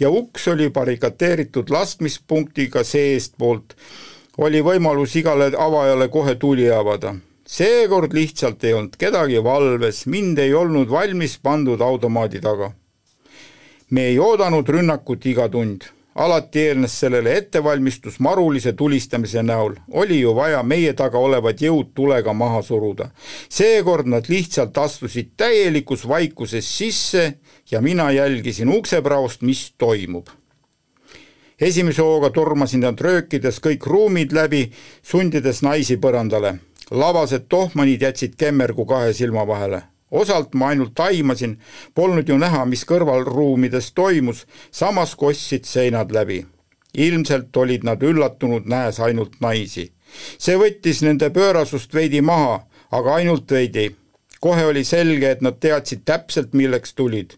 ja 0.00 0.10
uks 0.10 0.48
oli 0.48 0.70
barrikadeeritud 0.70 1.70
laskmispunktiga 1.70 2.84
seestpoolt. 2.84 3.76
oli 4.38 4.60
võimalus 4.62 5.16
igale 5.18 5.52
avajale 5.58 6.08
kohe 6.08 6.34
tuli 6.34 6.70
avada 6.70 7.14
seekord 7.48 8.12
lihtsalt 8.12 8.64
ei 8.64 8.74
olnud 8.76 8.96
kedagi 9.00 9.40
valves, 9.44 10.04
mind 10.06 10.38
ei 10.38 10.54
olnud 10.54 10.90
valmis 10.90 11.38
pandud 11.42 11.80
automaadi 11.80 12.40
taga. 12.44 12.72
me 13.90 14.02
ei 14.10 14.18
oodanud 14.18 14.68
rünnakut 14.68 15.26
iga 15.26 15.48
tund 15.48 15.88
alati 16.18 16.60
eelnes 16.66 16.96
sellele 17.00 17.36
ettevalmistus 17.38 18.18
marulise 18.20 18.72
tulistamise 18.72 19.42
näol, 19.42 19.76
oli 19.90 20.20
ju 20.20 20.34
vaja 20.34 20.62
meie 20.62 20.92
taga 20.98 21.18
olevad 21.18 21.62
jõud 21.62 21.92
tulega 21.94 22.32
maha 22.32 22.62
suruda. 22.62 23.10
seekord 23.48 24.06
nad 24.06 24.28
lihtsalt 24.28 24.78
astusid 24.78 25.30
täielikus 25.36 26.08
vaikuses 26.08 26.68
sisse 26.78 27.38
ja 27.70 27.80
mina 27.80 28.10
jälgisin 28.10 28.68
uksepraost, 28.68 29.42
mis 29.42 29.74
toimub. 29.78 30.26
esimese 31.60 32.02
hooga 32.02 32.30
tormasin 32.30 32.80
nad 32.80 33.00
röökides 33.00 33.60
kõik 33.60 33.86
ruumid 33.86 34.32
läbi, 34.32 34.72
sundides 35.02 35.62
naisi 35.62 35.96
põrandale. 35.96 36.58
labased 36.90 37.46
tohmanid 37.48 38.02
jätsid 38.02 38.36
kemmergu 38.36 38.86
kahe 38.86 39.12
silma 39.12 39.46
vahele 39.46 39.82
osalt 40.10 40.54
ma 40.54 40.68
ainult 40.72 41.00
aimasin, 41.00 41.58
polnud 41.94 42.28
ju 42.28 42.38
näha, 42.38 42.64
mis 42.64 42.84
kõrvalruumides 42.88 43.92
toimus, 43.94 44.46
samas 44.70 45.14
kostsid 45.16 45.64
seinad 45.64 46.12
läbi. 46.12 46.46
ilmselt 46.94 47.56
olid 47.56 47.84
nad 47.84 48.02
üllatunud, 48.02 48.64
nähes 48.66 49.00
ainult 49.00 49.40
naisi. 49.40 49.92
see 50.38 50.56
võttis 50.56 51.02
nende 51.04 51.30
pöörasust 51.30 51.94
veidi 51.94 52.20
maha, 52.20 52.66
aga 52.90 53.14
ainult 53.14 53.50
veidi. 53.50 53.96
kohe 54.40 54.64
oli 54.66 54.84
selge, 54.84 55.30
et 55.30 55.40
nad 55.40 55.60
teadsid 55.60 56.04
täpselt, 56.04 56.54
milleks 56.54 56.94
tulid. 56.94 57.34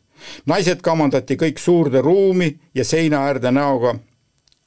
Naised 0.46 0.80
kamandati 0.82 1.36
kõik 1.36 1.58
suurde 1.58 2.00
ruumi 2.00 2.52
ja 2.74 2.84
seina 2.84 3.26
äärde 3.26 3.50
näoga 3.50 3.94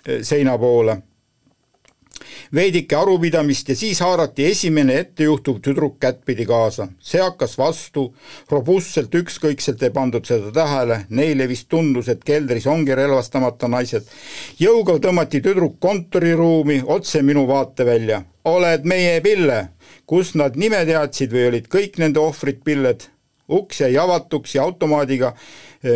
eh, 0.08 0.22
seina 0.22 0.58
poole 0.58 1.02
veidike 2.56 2.96
arupidamist 2.96 3.70
ja 3.70 3.76
siis 3.76 4.00
haarati 4.00 4.46
esimene 4.46 4.98
ettejuhtuv 5.00 5.60
tüdruk 5.62 6.00
kättpidi 6.00 6.46
kaasa. 6.46 6.88
see 7.00 7.22
hakkas 7.22 7.58
vastu, 7.58 8.16
robustselt, 8.52 9.16
ükskõikselt 9.16 9.84
ei 9.84 9.90
pandud 9.90 10.26
seda 10.26 10.52
tähele, 10.52 11.06
neile 11.10 11.48
vist 11.50 11.70
tundus, 11.70 12.10
et 12.10 12.24
keldris 12.24 12.68
ongi 12.68 12.96
relvastamata 12.96 13.68
naised. 13.68 14.04
jõuga 14.60 15.00
tõmmati 15.00 15.42
tüdruk 15.42 15.80
kontoriruumi 15.80 16.82
otse 16.86 17.22
minu 17.22 17.48
vaatevälja. 17.48 18.22
oled 18.46 18.86
meie 18.86 19.22
Pille? 19.22 19.68
kust 20.06 20.36
nad 20.36 20.56
nime 20.56 20.86
teadsid 20.86 21.32
või 21.32 21.48
olid 21.48 21.68
kõik 21.68 21.98
nende 21.98 22.20
ohvrid 22.20 22.64
Pilled? 22.64 23.13
Uks 23.50 23.82
jäi 23.82 23.98
avatuks 23.98 24.56
ja 24.56 24.64
automaadiga 24.64 25.34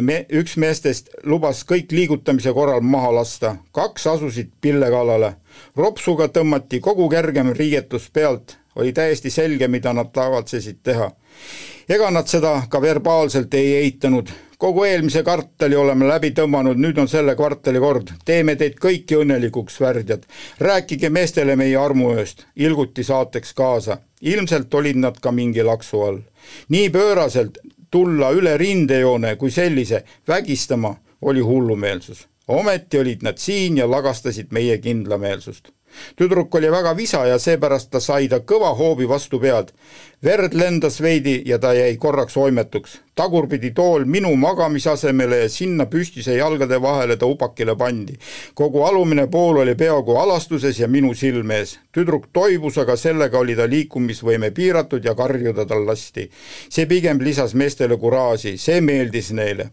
me, 0.01 0.25
üks 0.29 0.57
meestest 0.57 1.09
lubas 1.23 1.63
kõik 1.67 1.91
liigutamise 1.91 2.53
korral 2.53 2.81
maha 2.81 3.13
lasta, 3.15 3.55
kaks 3.71 4.07
asusid 4.07 4.51
pille 4.61 4.89
kallale. 4.91 5.35
ropsuga 5.75 6.27
tõmmati 6.27 6.79
kogu 6.79 7.09
kergem 7.09 7.53
riietus 7.53 8.09
pealt, 8.13 8.57
oli 8.75 8.93
täiesti 8.93 9.29
selge, 9.29 9.67
mida 9.67 9.93
nad 9.93 10.11
kavatsesid 10.13 10.83
teha. 10.83 11.11
ega 11.89 12.11
nad 12.11 12.27
seda 12.27 12.61
ka 12.69 12.81
verbaalselt 12.81 13.53
ei 13.53 13.73
eitanud 13.83 14.29
kogu 14.57 14.83
eelmise 14.83 15.23
kvartali 15.23 15.75
oleme 15.75 16.07
läbi 16.07 16.31
tõmmanud, 16.33 16.79
nüüd 16.81 16.97
on 16.97 17.07
selle 17.07 17.35
kvartali 17.35 17.79
kord. 17.79 18.11
teeme 18.25 18.55
teid 18.55 18.79
kõiki 18.81 19.19
õnnelikuks, 19.21 19.79
värdjad. 19.81 20.23
rääkige 20.59 21.09
meestele 21.09 21.55
meie 21.55 21.77
armuööst, 21.77 22.45
ilguti 22.55 23.03
saateks 23.03 23.53
kaasa. 23.53 23.97
ilmselt 24.21 24.73
olid 24.73 24.95
nad 24.95 25.19
ka 25.19 25.31
mingi 25.31 25.63
laksu 25.63 26.01
all. 26.01 26.19
Nii 26.69 26.89
pööraselt 26.89 27.57
tulla 27.91 28.31
üle 28.35 28.57
rindejoone 28.57 29.35
kui 29.35 29.51
sellise 29.51 30.03
vägistama 30.27 30.95
oli 31.21 31.39
hullumeelsus. 31.41 32.27
ometi 32.47 32.99
olid 32.99 33.23
nad 33.23 33.37
siin 33.37 33.77
ja 33.77 33.91
lagastasid 33.91 34.47
meie 34.51 34.77
kindlameelsust 34.77 35.71
tüdruk 36.15 36.55
oli 36.55 36.71
väga 36.71 36.95
visa 36.97 37.25
ja 37.27 37.39
seepärast 37.39 37.91
ta 37.91 37.99
sai 37.99 38.27
ta 38.27 38.39
kõva 38.39 38.73
hoobi 38.77 39.07
vastu 39.09 39.39
pead. 39.39 39.71
verd 40.23 40.53
lendas 40.53 41.01
veidi 41.01 41.43
ja 41.45 41.59
ta 41.59 41.73
jäi 41.73 41.97
korraks 41.97 42.37
oimetuks. 42.37 43.01
tagurpidi 43.15 43.71
tool 43.71 44.05
minu 44.05 44.35
magamisasemele 44.35 45.37
ja 45.37 45.49
sinna 45.49 45.85
püstise 45.85 46.37
jalgade 46.37 46.81
vahele 46.81 47.17
ta 47.17 47.25
upakile 47.25 47.75
pandi. 47.75 48.17
kogu 48.53 48.83
alumine 48.83 49.27
pool 49.27 49.57
oli 49.57 49.75
peaaegu 49.75 50.17
alastuses 50.17 50.79
ja 50.79 50.87
minu 50.87 51.13
silme 51.13 51.57
ees. 51.57 51.79
tüdruk 51.91 52.27
toibus, 52.33 52.77
aga 52.77 52.95
sellega 52.95 53.39
oli 53.39 53.55
ta 53.55 53.69
liikumisvõime 53.69 54.51
piiratud 54.51 55.05
ja 55.05 55.15
karjuda 55.15 55.65
tal 55.65 55.85
lasti. 55.85 56.29
see 56.69 56.85
pigem 56.85 57.19
lisas 57.19 57.53
meestele 57.53 57.97
kuraaži, 57.97 58.57
see 58.57 58.81
meeldis 58.81 59.31
neile 59.31 59.71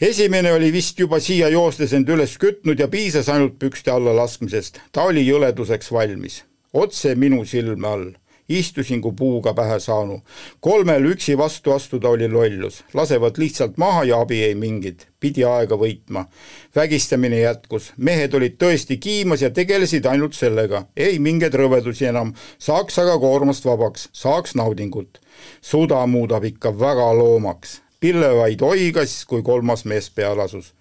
esimene 0.00 0.52
oli 0.52 0.72
vist 0.72 0.98
juba 0.98 1.18
siia 1.20 1.48
joostes 1.50 1.92
end 1.96 2.08
üles 2.12 2.36
kütnud 2.38 2.78
ja 2.78 2.86
piisas 2.88 3.28
ainult 3.32 3.58
pükste 3.58 3.90
alla 3.90 4.14
laskmisest. 4.16 4.78
ta 4.92 5.02
oli 5.10 5.26
jõleduseks 5.26 5.92
valmis, 5.92 6.44
otse 6.72 7.14
minu 7.14 7.44
silme 7.44 7.88
all. 7.88 8.08
Istusin 8.48 9.02
kui 9.04 9.12
puuga 9.12 9.52
pähe 9.54 9.80
saanu. 9.80 10.22
kolmel 10.60 11.04
üksi 11.04 11.36
vastu 11.38 11.72
astuda 11.72 12.08
oli 12.08 12.28
lollus, 12.28 12.84
lasevad 12.94 13.38
lihtsalt 13.38 13.76
maha 13.76 14.04
ja 14.04 14.20
abi 14.20 14.42
ei 14.42 14.54
mingit, 14.54 15.06
pidi 15.20 15.44
aega 15.44 15.74
võitma. 15.74 16.24
vägistamine 16.76 17.40
jätkus, 17.40 17.92
mehed 17.96 18.34
olid 18.34 18.56
tõesti 18.56 18.96
kiimas 19.00 19.42
ja 19.42 19.50
tegelesid 19.50 20.06
ainult 20.06 20.34
sellega, 20.34 20.86
ei 20.96 21.18
mingeid 21.18 21.54
rõvedusi 21.54 22.06
enam, 22.06 22.32
saaks 22.58 22.98
aga 22.98 23.18
koormast 23.18 23.64
vabaks, 23.64 24.08
saaks 24.12 24.54
naudingut. 24.54 25.18
suda 25.60 26.06
muudab 26.06 26.44
ikka 26.44 26.78
väga 26.78 27.12
loomaks 27.18 27.80
Pille 28.00 28.28
vaid 28.36 28.60
oigas, 28.62 29.24
kui 29.26 29.42
kolmas 29.42 29.84
mees 29.84 30.10
peale 30.14 30.42
asus. 30.42 30.74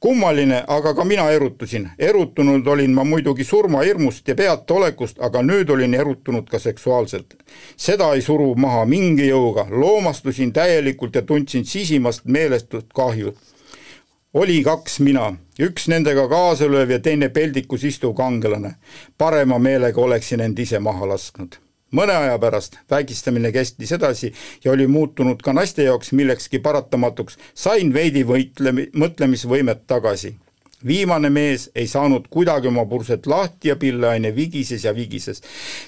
kummaline, 0.00 0.64
aga 0.66 0.94
ka 0.94 1.04
mina 1.04 1.30
erutusin. 1.30 1.90
erutunud 1.98 2.66
olin 2.66 2.90
ma 2.90 3.04
muidugi 3.04 3.44
surmahirmust 3.44 4.28
ja 4.28 4.34
peataolekust, 4.34 5.16
aga 5.20 5.42
nüüd 5.42 5.70
olin 5.70 5.94
erutunud 5.94 6.46
ka 6.50 6.58
seksuaalselt. 6.58 7.34
seda 7.76 8.12
ei 8.14 8.22
suru 8.22 8.54
maha 8.54 8.84
mingi 8.84 9.28
jõuga, 9.28 9.66
loomastusin 9.70 10.52
täielikult 10.52 11.14
ja 11.14 11.22
tundsin 11.22 11.64
sisimast 11.64 12.24
meelestut 12.24 12.92
kahju 12.94 13.34
oli 14.34 14.62
kaks 14.62 15.00
mina, 15.00 15.32
üks 15.58 15.88
nendega 15.90 16.28
kaasa 16.28 16.68
lööv 16.70 16.90
ja 16.90 16.98
teine 17.00 17.28
peldikus 17.28 17.84
istuv 17.84 18.14
kangelane. 18.14 18.74
parema 19.18 19.58
meelega 19.58 20.00
oleksin 20.00 20.40
end 20.40 20.58
ise 20.58 20.78
maha 20.78 21.08
lasknud 21.08 21.58
mõne 21.92 22.14
aja 22.14 22.38
pärast 22.38 22.78
vägistamine 22.90 23.52
kestis 23.52 23.92
edasi 23.92 24.32
ja 24.64 24.72
oli 24.72 24.86
muutunud 24.86 25.42
ka 25.42 25.52
naiste 25.52 25.84
jaoks 25.84 26.12
millekski 26.12 26.58
paratamatuks, 26.62 27.38
sain 27.54 27.92
veidi 27.94 28.24
võitle-, 28.26 28.90
mõtlemisvõimet 28.94 29.86
tagasi. 29.86 30.36
viimane 30.86 31.30
mees 31.30 31.70
ei 31.74 31.86
saanud 31.86 32.28
kuidagi 32.30 32.68
oma 32.68 32.86
purset 32.86 33.26
lahti 33.26 33.68
ja 33.68 33.76
pilleaine 33.76 34.36
vigises 34.36 34.84
ja 34.84 34.94
vigises. 34.94 35.42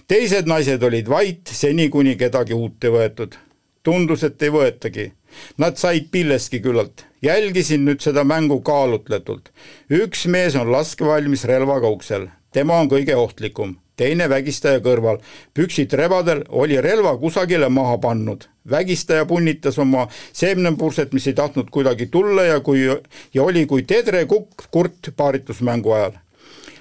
teised 0.08 0.46
naised 0.46 0.82
olid 0.82 1.08
vait, 1.08 1.46
seni 1.46 1.88
kuni 1.88 2.16
kedagi 2.16 2.54
uut 2.54 2.84
ei 2.84 2.90
võetud. 2.90 3.34
tundus, 3.82 4.22
et 4.22 4.42
ei 4.42 4.50
võetagi. 4.50 5.12
Nad 5.58 5.76
said 5.76 6.10
pillestki 6.10 6.60
küllalt. 6.60 7.06
jälgisin 7.22 7.84
nüüd 7.84 8.00
seda 8.00 8.24
mängu 8.24 8.60
kaalutletult. 8.60 9.52
üks 9.90 10.26
mees 10.26 10.56
on 10.56 10.72
laskevalmis 10.72 11.44
relvaga 11.44 11.88
uksel, 11.88 12.28
tema 12.52 12.74
on 12.74 12.88
kõige 12.88 13.14
ohtlikum 13.14 13.76
teine 14.02 14.28
vägistaja 14.28 14.80
kõrval. 14.82 15.20
püksid 15.54 15.94
rebadel, 15.98 16.42
oli 16.48 16.80
relva 16.80 17.14
kusagile 17.18 17.68
maha 17.68 17.98
pannud. 17.98 18.48
vägistaja 18.70 19.26
punnitas 19.26 19.78
oma 19.78 20.08
seemnepurset, 20.32 21.12
mis 21.12 21.26
ei 21.26 21.38
tahtnud 21.38 21.70
kuidagi 21.70 22.06
tulla 22.06 22.42
ja 22.42 22.60
kui, 22.60 22.82
ja 23.34 23.42
oli 23.42 23.66
kui 23.66 23.82
tedre 23.82 24.24
kukk 24.26 24.68
kurt 24.70 25.14
paaritusmängu 25.16 25.92
ajal. 25.92 26.12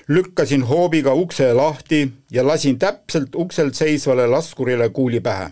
lükkasin 0.08 0.64
hoobiga 0.68 1.14
ukse 1.14 1.54
lahti 1.54 2.12
ja 2.32 2.48
lasin 2.48 2.80
täpselt 2.80 3.36
uksel 3.36 3.72
seisvale 3.72 4.28
laskurile 4.28 4.90
kuuli 4.90 5.20
pähe 5.20 5.52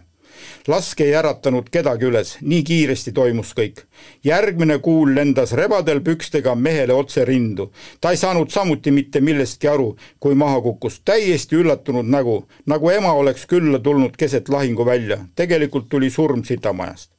lask 0.68 1.02
ei 1.02 1.16
äratanud 1.16 1.70
kedagi 1.72 2.06
üles, 2.06 2.38
nii 2.42 2.64
kiiresti 2.64 3.12
toimus 3.12 3.54
kõik. 3.58 3.86
järgmine 4.24 4.80
kuul 4.80 5.16
lendas 5.16 5.52
rebadel 5.52 6.02
pükstega 6.02 6.56
mehele 6.56 6.94
otse 6.94 7.26
rindu. 7.26 7.72
ta 8.02 8.12
ei 8.12 8.18
saanud 8.18 8.50
samuti 8.50 8.92
mitte 8.92 9.22
millestki 9.22 9.68
aru, 9.68 9.96
kui 10.20 10.36
maha 10.36 10.62
kukkus, 10.62 11.02
täiesti 11.06 11.56
üllatunud 11.56 12.06
nägu, 12.06 12.48
nagu 12.66 12.90
ema 12.90 13.14
oleks 13.14 13.46
külla 13.46 13.80
tulnud 13.80 14.18
keset 14.18 14.50
lahinguvälja. 14.50 15.18
tegelikult 15.36 15.90
tuli 15.90 16.10
surm 16.10 16.44
sitamajast 16.44 17.12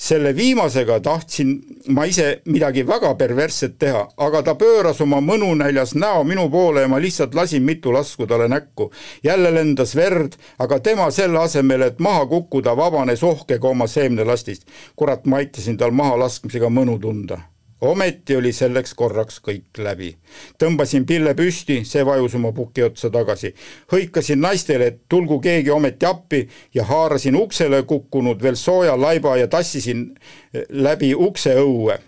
selle 0.00 0.32
viimasega 0.36 1.00
tahtsin 1.00 1.60
ma 1.88 2.04
ise 2.08 2.40
midagi 2.44 2.86
väga 2.86 3.14
perversset 3.14 3.78
teha, 3.78 4.06
aga 4.16 4.42
ta 4.42 4.54
pööras 4.54 5.00
oma 5.00 5.20
mõnunäljas 5.20 5.94
näo 5.94 6.24
minu 6.24 6.48
poole 6.50 6.86
ja 6.86 6.88
ma 6.88 7.00
lihtsalt 7.00 7.34
lasin 7.34 7.62
mitu 7.62 7.92
lasku 7.92 8.26
talle 8.26 8.48
näkku. 8.48 8.90
jälle 9.24 9.54
lendas 9.54 9.96
verd, 9.96 10.32
aga 10.58 10.80
tema 10.80 11.10
selle 11.10 11.38
asemel, 11.38 11.82
et 11.82 11.98
maha 11.98 12.26
kukkuda, 12.26 12.76
vabanes 12.76 13.22
ohkega 13.22 13.68
oma 13.68 13.86
seemnelastist. 13.86 14.66
kurat, 14.96 15.26
ma 15.26 15.36
aitasin 15.36 15.76
tal 15.76 15.90
maha 15.90 16.18
laskmisega 16.18 16.68
mõnu 16.68 16.98
tunda 17.00 17.40
ometi 17.80 18.36
oli 18.36 18.52
selleks 18.52 18.94
korraks 18.94 19.40
kõik 19.40 19.78
läbi. 19.78 20.16
tõmbasin 20.58 21.06
pille 21.06 21.34
püsti, 21.34 21.84
see 21.84 22.04
vajus 22.06 22.34
oma 22.34 22.52
puki 22.52 22.82
otsa 22.82 23.10
tagasi. 23.10 23.54
hõikasin 23.92 24.40
naistele, 24.40 24.86
et 24.86 25.00
tulgu 25.08 25.40
keegi 25.40 25.70
ometi 25.70 26.06
appi 26.06 26.48
ja 26.74 26.84
haarasin 26.84 27.36
uksele 27.36 27.82
kukkunud 27.82 28.42
veel 28.42 28.56
sooja 28.56 29.00
laiba 29.00 29.36
ja 29.36 29.48
tassisin 29.48 30.14
eh, 30.54 30.64
läbi 30.70 31.14
ukse 31.14 31.54
õue 31.54 31.98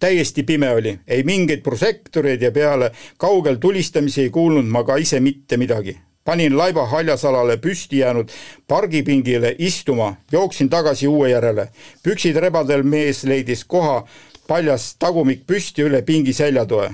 täiesti 0.00 0.42
pime 0.42 0.70
oli, 0.70 0.98
ei 1.08 1.22
mingeid 1.22 1.62
prožektoreid 1.62 2.42
ja 2.42 2.52
peale 2.52 2.90
kaugel 3.16 3.56
tulistamisi 3.56 4.22
ei 4.22 4.30
kuulnud 4.30 4.64
ma 4.64 4.84
ka 4.84 4.96
ise 4.96 5.20
mitte 5.20 5.56
midagi 5.56 5.98
panin 6.24 6.58
laiba 6.58 6.86
haljasalale 6.86 7.56
püsti 7.56 7.98
jäänud 7.98 8.28
pargipingile 8.68 9.54
istuma, 9.58 10.14
jooksin 10.32 10.68
tagasi 10.70 11.08
uue 11.08 11.30
järele. 11.30 11.68
püksid 12.02 12.36
rebadel 12.36 12.82
mees 12.82 13.24
leidis 13.24 13.64
koha 13.64 14.06
paljas 14.50 14.96
tagumik 14.98 15.44
püsti 15.46 15.84
üle 15.86 16.02
pingi 16.02 16.32
seljatoe. 16.34 16.90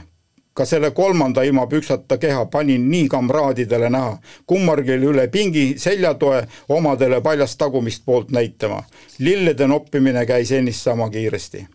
ka 0.57 0.65
selle 0.65 0.91
kolmanda 0.91 1.43
ilma 1.45 1.67
püksata 1.69 2.17
keha 2.19 2.47
panin 2.53 2.91
nii 2.91 3.09
kamraadidele 3.13 3.91
näha, 3.93 4.19
kummargi 4.47 4.97
üle 5.11 5.25
pingi 5.29 5.63
seljatoe 5.79 6.43
omadele 6.69 7.21
paljast 7.21 7.59
tagumist 7.59 8.05
poolt 8.05 8.31
näitama. 8.31 8.83
lillede 9.19 9.67
noppimine 9.67 10.27
käis 10.27 10.53
ennist 10.53 10.83
sama 10.83 11.09
kiiresti. 11.11 11.67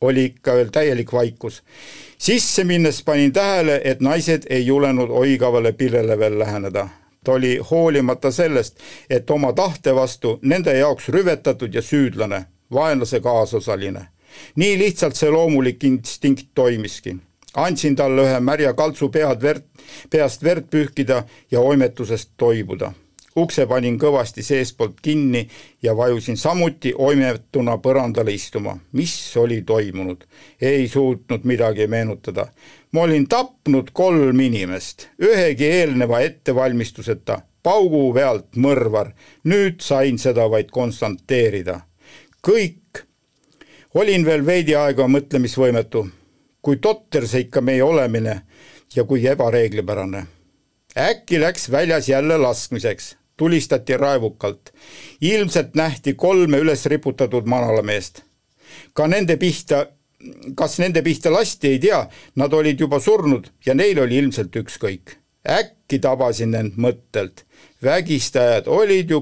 oli 0.00 0.24
ikka 0.24 0.54
veel 0.54 0.68
täielik 0.68 1.12
vaikus. 1.12 1.62
sisse 2.18 2.64
minnes 2.64 3.02
panin 3.02 3.32
tähele, 3.32 3.80
et 3.84 4.00
naised 4.00 4.42
ei 4.50 4.66
julenud 4.66 5.10
oigavale 5.10 5.72
pillele 5.72 6.18
veel 6.18 6.38
läheneda 6.38 6.88
ta 7.24 7.32
oli 7.32 7.60
hoolimata 7.70 8.30
sellest, 8.30 8.76
et 9.10 9.30
oma 9.30 9.52
tahte 9.52 9.94
vastu 9.94 10.38
nende 10.42 10.78
jaoks 10.78 11.08
rüvetatud 11.08 11.74
ja 11.74 11.82
süüdlane, 11.82 12.44
vaenlase 12.72 13.20
kaasosaline 13.20 14.06
nii 14.56 14.78
lihtsalt 14.78 15.16
see 15.16 15.30
loomulik 15.30 15.84
instinkt 15.84 16.48
toimiski. 16.54 17.16
andsin 17.54 17.96
talle 17.96 18.22
ühe 18.22 18.40
märja 18.40 18.72
kaltsu 18.74 19.08
pead 19.08 19.42
verd, 19.42 19.62
peast 20.10 20.42
verd 20.44 20.68
pühkida 20.70 21.24
ja 21.50 21.60
oimetusest 21.60 22.30
toibuda. 22.36 22.92
ukse 23.36 23.66
panin 23.66 23.98
kõvasti 23.98 24.42
seestpoolt 24.42 25.00
kinni 25.02 25.48
ja 25.82 25.96
vajusin 25.96 26.36
samuti 26.36 26.94
oimetuna 26.98 27.76
põrandale 27.78 28.34
istuma. 28.34 28.78
mis 28.92 29.36
oli 29.36 29.62
toimunud? 29.62 30.24
ei 30.60 30.88
suutnud 30.88 31.44
midagi 31.44 31.86
meenutada. 31.86 32.46
ma 32.92 33.00
olin 33.00 33.28
tapnud 33.28 33.90
kolm 33.92 34.40
inimest, 34.40 35.08
ühegi 35.18 35.64
eelneva 35.64 36.20
ettevalmistuseta 36.20 37.42
paugu 37.62 38.10
pealt 38.16 38.56
mõrvar, 38.56 39.12
nüüd 39.44 39.80
sain 39.84 40.18
seda 40.18 40.48
vaid 40.50 40.70
konstanteerida. 40.72 41.80
kõik 42.40 42.79
olin 43.94 44.24
veel 44.24 44.46
veidi 44.46 44.74
aega 44.76 45.06
mõtlemisvõimetu. 45.08 46.08
kui 46.62 46.76
totter 46.76 47.24
see 47.26 47.46
ikka 47.46 47.60
meie 47.64 47.82
olemine 47.82 48.42
ja 48.94 49.04
kui 49.04 49.26
ebareeglipärane. 49.26 50.26
äkki 50.96 51.40
läks 51.40 51.70
väljas 51.70 52.08
jälle 52.08 52.38
laskmiseks, 52.38 53.16
tulistati 53.36 53.96
raevukalt. 53.96 54.72
ilmselt 55.20 55.74
nähti 55.74 56.14
kolme 56.14 56.58
üles 56.58 56.86
riputatud 56.86 57.46
manalameest. 57.46 58.22
ka 58.92 59.06
nende 59.06 59.36
pihta, 59.36 59.86
kas 60.54 60.78
nende 60.78 61.02
pihta 61.02 61.32
lasti, 61.32 61.68
ei 61.68 61.78
tea, 61.78 62.08
nad 62.36 62.52
olid 62.52 62.80
juba 62.80 63.00
surnud 63.00 63.50
ja 63.66 63.74
neil 63.74 63.98
oli 63.98 64.16
ilmselt 64.16 64.56
ükskõik. 64.56 65.16
äkki 65.48 65.98
tabasin 65.98 66.54
end 66.54 66.72
mõttelt, 66.76 67.44
vägistajad 67.82 68.68
olid 68.68 69.10
ju 69.10 69.20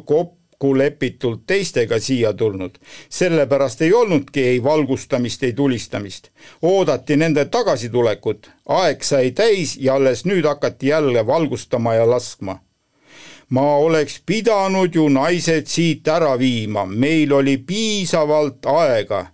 kokkulepitult 0.58 1.42
teistega 1.46 2.00
siia 2.00 2.32
tulnud, 2.32 2.78
sellepärast 3.08 3.82
ei 3.82 3.92
olnudki 3.92 4.42
ei 4.42 4.62
valgustamist, 4.62 5.42
ei 5.42 5.52
tulistamist. 5.52 6.28
oodati 6.62 7.16
nende 7.16 7.44
tagasitulekut, 7.44 8.50
aeg 8.66 9.02
sai 9.02 9.30
täis 9.30 9.76
ja 9.80 9.94
alles 9.94 10.24
nüüd 10.24 10.44
hakati 10.44 10.88
jälle 10.88 11.26
valgustama 11.26 11.94
ja 11.94 12.10
laskma 12.10 12.58
ma 13.48 13.76
oleks 13.76 14.20
pidanud 14.26 14.94
ju 14.94 15.08
naised 15.08 15.66
siit 15.66 16.08
ära 16.08 16.38
viima, 16.38 16.86
meil 16.86 17.32
oli 17.32 17.56
piisavalt 17.56 18.66
aega. 18.66 19.26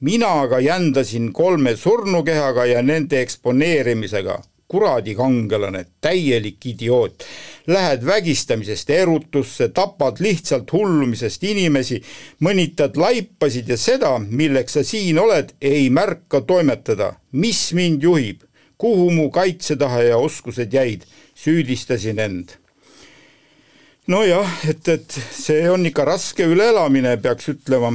mina 0.00 0.40
aga 0.40 0.60
jändasin 0.60 1.32
kolme 1.32 1.76
surnukehaga 1.76 2.64
ja 2.66 2.82
nende 2.82 3.20
eksponeerimisega. 3.20 4.42
Kuradi 4.70 5.14
kangelane, 5.18 5.84
täielik 6.00 6.66
idioot. 6.72 7.24
Lähed 7.66 8.06
vägistamisest 8.06 8.90
erutusse, 8.90 9.68
tapad 9.74 10.22
lihtsalt 10.22 10.70
hullumisest 10.72 11.44
inimesi, 11.50 11.98
mõnitad 12.46 12.96
laipasid 13.00 13.68
ja 13.68 13.78
seda, 13.80 14.14
milleks 14.18 14.78
sa 14.78 14.86
siin 14.86 15.18
oled, 15.18 15.54
ei 15.60 15.90
märka 15.90 16.40
toimetada. 16.46 17.14
mis 17.32 17.72
mind 17.72 18.02
juhib? 18.02 18.46
kuhu 18.80 19.10
mu 19.10 19.30
kaitsetahe 19.30 20.04
ja 20.08 20.16
oskused 20.16 20.72
jäid? 20.72 21.04
süüdistasin 21.34 22.18
end 22.18 22.60
nojah, 24.10 24.48
et, 24.68 24.88
et 24.88 25.18
see 25.32 25.68
on 25.70 25.86
ikka 25.86 26.04
raske 26.08 26.46
üleelamine, 26.48 27.14
peaks 27.22 27.50
ütlema, 27.52 27.92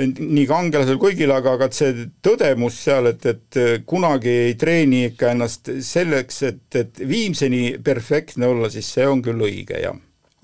nii 0.00 0.44
kangelasel 0.48 0.96
kõigil, 1.00 1.32
aga, 1.34 1.56
aga 1.58 1.68
see 1.74 2.06
tõdemus 2.24 2.78
seal, 2.84 3.10
et, 3.12 3.26
et 3.28 3.84
kunagi 3.88 4.32
ei 4.48 4.54
treeni 4.58 5.04
ikka 5.10 5.34
ennast 5.34 5.68
selleks, 5.84 6.42
et, 6.48 6.64
et 6.80 7.02
viimseni 7.08 7.76
perfektne 7.84 8.48
olla, 8.48 8.70
siis 8.72 8.88
see 8.94 9.06
on 9.08 9.22
küll 9.24 9.44
õige, 9.44 9.82
jah. 9.82 9.98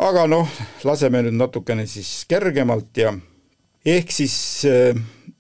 aga 0.04 0.26
noh, 0.28 0.50
laseme 0.84 1.24
nüüd 1.24 1.38
natukene 1.40 1.86
siis 1.88 2.26
kergemalt 2.28 3.00
ja 3.00 3.14
ehk 3.88 4.12
siis 4.12 4.36
äh, 4.68 4.98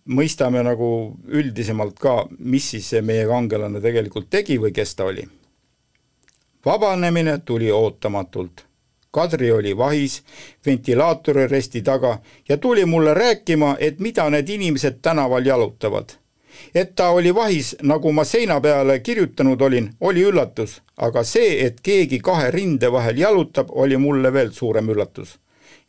mõistame 0.08 0.62
nagu 0.64 0.88
üldisemalt 1.28 1.98
ka, 2.00 2.22
mis 2.38 2.70
siis 2.72 2.88
see 2.94 3.02
meie 3.04 3.26
kangelane 3.28 3.82
tegelikult 3.84 4.30
tegi 4.32 4.56
või 4.60 4.72
kes 4.72 4.94
ta 4.96 5.10
oli. 5.10 5.26
vabanemine 6.64 7.38
tuli 7.44 7.70
ootamatult 7.72 8.67
Kadri 9.18 9.50
oli 9.52 9.76
vahis 9.76 10.22
ventilaatori 10.66 11.46
resti 11.46 11.82
taga 11.82 12.18
ja 12.48 12.56
tuli 12.56 12.84
mulle 12.84 13.14
rääkima, 13.14 13.76
et 13.80 13.98
mida 13.98 14.30
need 14.30 14.48
inimesed 14.48 15.00
tänaval 15.02 15.46
jalutavad. 15.46 16.08
et 16.74 16.94
ta 16.94 17.08
oli 17.10 17.34
vahis, 17.34 17.76
nagu 17.82 18.12
ma 18.12 18.24
seina 18.24 18.60
peale 18.60 18.98
kirjutanud 19.00 19.60
olin, 19.60 19.90
oli 20.00 20.22
üllatus, 20.22 20.80
aga 20.96 21.22
see, 21.22 21.66
et 21.66 21.80
keegi 21.80 22.18
kahe 22.18 22.50
rinde 22.50 22.92
vahel 22.92 23.18
jalutab, 23.18 23.68
oli 23.70 23.96
mulle 23.96 24.32
veel 24.32 24.50
suurem 24.52 24.88
üllatus. 24.88 25.38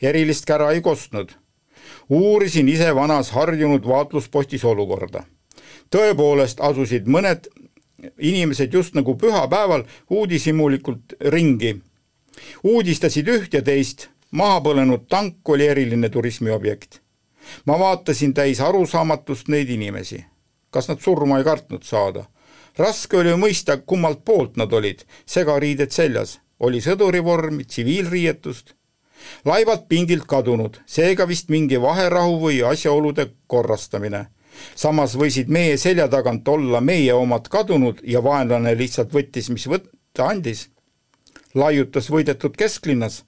erilist 0.02 0.46
kära 0.46 0.72
ei 0.72 0.82
kostnud. 0.82 1.30
uurisin 2.10 2.70
ise 2.70 2.96
vanas 2.96 3.30
harjunud 3.32 3.88
vaatluspostis 3.88 4.66
olukorda. 4.66 5.24
tõepoolest 5.96 6.58
asusid 6.60 7.06
mõned 7.06 7.50
inimesed 8.18 8.74
just 8.74 8.96
nagu 8.96 9.16
pühapäeval 9.16 9.84
uudishimulikult 10.10 11.14
ringi 11.22 11.82
uudistasid 12.64 13.28
üht 13.28 13.54
ja 13.54 13.62
teist, 13.62 14.10
maha 14.32 14.62
põlenud 14.62 15.08
tank 15.10 15.50
oli 15.50 15.68
eriline 15.68 16.10
turismiobjekt. 16.10 17.02
ma 17.66 17.80
vaatasin 17.80 18.34
täis 18.34 18.60
arusaamatust 18.62 19.48
neid 19.48 19.70
inimesi. 19.70 20.26
kas 20.70 20.88
nad 20.88 21.00
surma 21.02 21.38
ei 21.38 21.44
kartnud 21.44 21.84
saada? 21.84 22.26
raske 22.78 23.18
oli 23.18 23.34
mõista, 23.36 23.78
kummalt 23.78 24.26
poolt 24.26 24.58
nad 24.58 24.74
olid, 24.74 25.04
segariided 25.26 25.92
seljas, 25.92 26.40
oli 26.60 26.82
sõdurivormi, 26.82 27.66
tsiviilriietust. 27.66 28.76
laevad 29.46 29.88
pingilt 29.88 30.26
kadunud, 30.26 30.82
seega 30.86 31.28
vist 31.28 31.50
mingi 31.50 31.82
vaherahu 31.82 32.40
või 32.40 32.64
asjaolude 32.64 33.32
korrastamine 33.48 34.28
samas 34.76 35.16
võisid 35.18 35.48
meie 35.48 35.78
selja 35.78 36.08
tagant 36.08 36.48
olla 36.48 36.82
meie 36.82 37.14
omad 37.14 37.48
kadunud 37.48 38.02
ja 38.04 38.24
vaenlane 38.24 38.76
lihtsalt 38.78 39.14
võttis, 39.14 39.50
mis 39.50 39.68
võtta 39.68 40.28
andis 40.28 40.70
laiutas 41.56 42.10
võidetud 42.12 42.56
kesklinnas. 42.58 43.24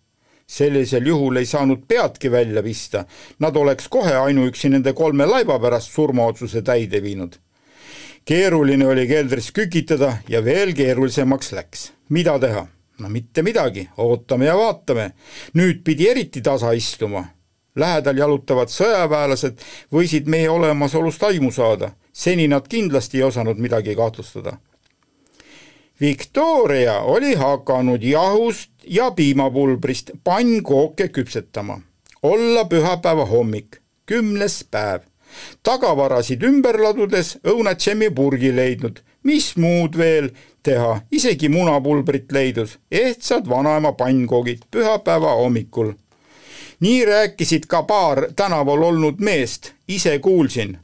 sellisel 0.52 1.06
juhul 1.08 1.38
ei 1.40 1.46
saanud 1.46 1.86
peadki 1.88 2.32
välja 2.32 2.64
pista, 2.64 3.06
nad 3.40 3.56
oleks 3.56 3.88
kohe 3.88 4.16
ainuüksi 4.16 4.70
nende 4.70 4.94
kolme 4.94 5.26
laiba 5.26 5.60
pärast 5.60 5.92
surmaotsuse 5.92 6.62
täide 6.62 7.02
viinud. 7.02 7.36
keeruline 8.26 8.88
oli 8.88 9.08
keldris 9.08 9.52
kükitada 9.52 10.18
ja 10.30 10.46
veel 10.46 10.74
keerulisemaks 10.74 11.52
läks. 11.52 11.92
mida 12.10 12.40
teha? 12.40 12.68
no 13.00 13.10
mitte 13.10 13.42
midagi, 13.42 13.90
ootame 13.98 14.46
ja 14.46 14.58
vaatame. 14.58 15.12
nüüd 15.54 15.84
pidi 15.84 16.10
eriti 16.10 16.42
tasa 16.42 16.72
istuma. 16.72 17.26
Lähedal 17.76 18.18
jalutavad 18.18 18.68
sõjaväelased 18.68 19.62
võisid 19.92 20.28
meie 20.28 20.50
olemasolust 20.50 21.24
aimu 21.24 21.52
saada, 21.52 21.92
seni 22.14 22.48
nad 22.48 22.68
kindlasti 22.68 23.18
ei 23.18 23.24
osanud 23.24 23.58
midagi 23.58 23.96
kahtlustada 23.96 24.58
Victoria 26.02 27.00
oli 27.00 27.34
hakanud 27.34 28.04
jahust 28.04 28.72
ja 28.88 29.12
piimapulbrist 29.12 30.10
pannkooke 30.24 31.08
küpsetama. 31.08 31.82
olla 32.24 32.66
pühapäeva 32.66 33.26
hommik, 33.26 33.78
kümnes 34.06 34.66
päev. 34.72 35.00
tagavarasid 35.64 36.42
ümber 36.42 36.82
ladudes 36.82 37.38
õunatšemi 37.48 38.10
purgi 38.16 38.56
leidnud, 38.56 39.00
mis 39.24 39.58
muud 39.58 39.98
veel 39.98 40.30
teha, 40.64 41.02
isegi 41.12 41.50
munapulbrit 41.50 42.32
leidus, 42.32 42.80
ehtsad 42.92 43.50
vanaema 43.50 43.92
pannkoogid 43.92 44.60
pühapäeva 44.72 45.36
hommikul. 45.36 45.94
nii 46.80 47.06
rääkisid 47.06 47.66
ka 47.68 47.84
paar 47.84 48.28
tänaval 48.36 48.84
olnud 48.84 49.20
meest, 49.20 49.74
ise 49.88 50.20
kuulsin 50.20 50.78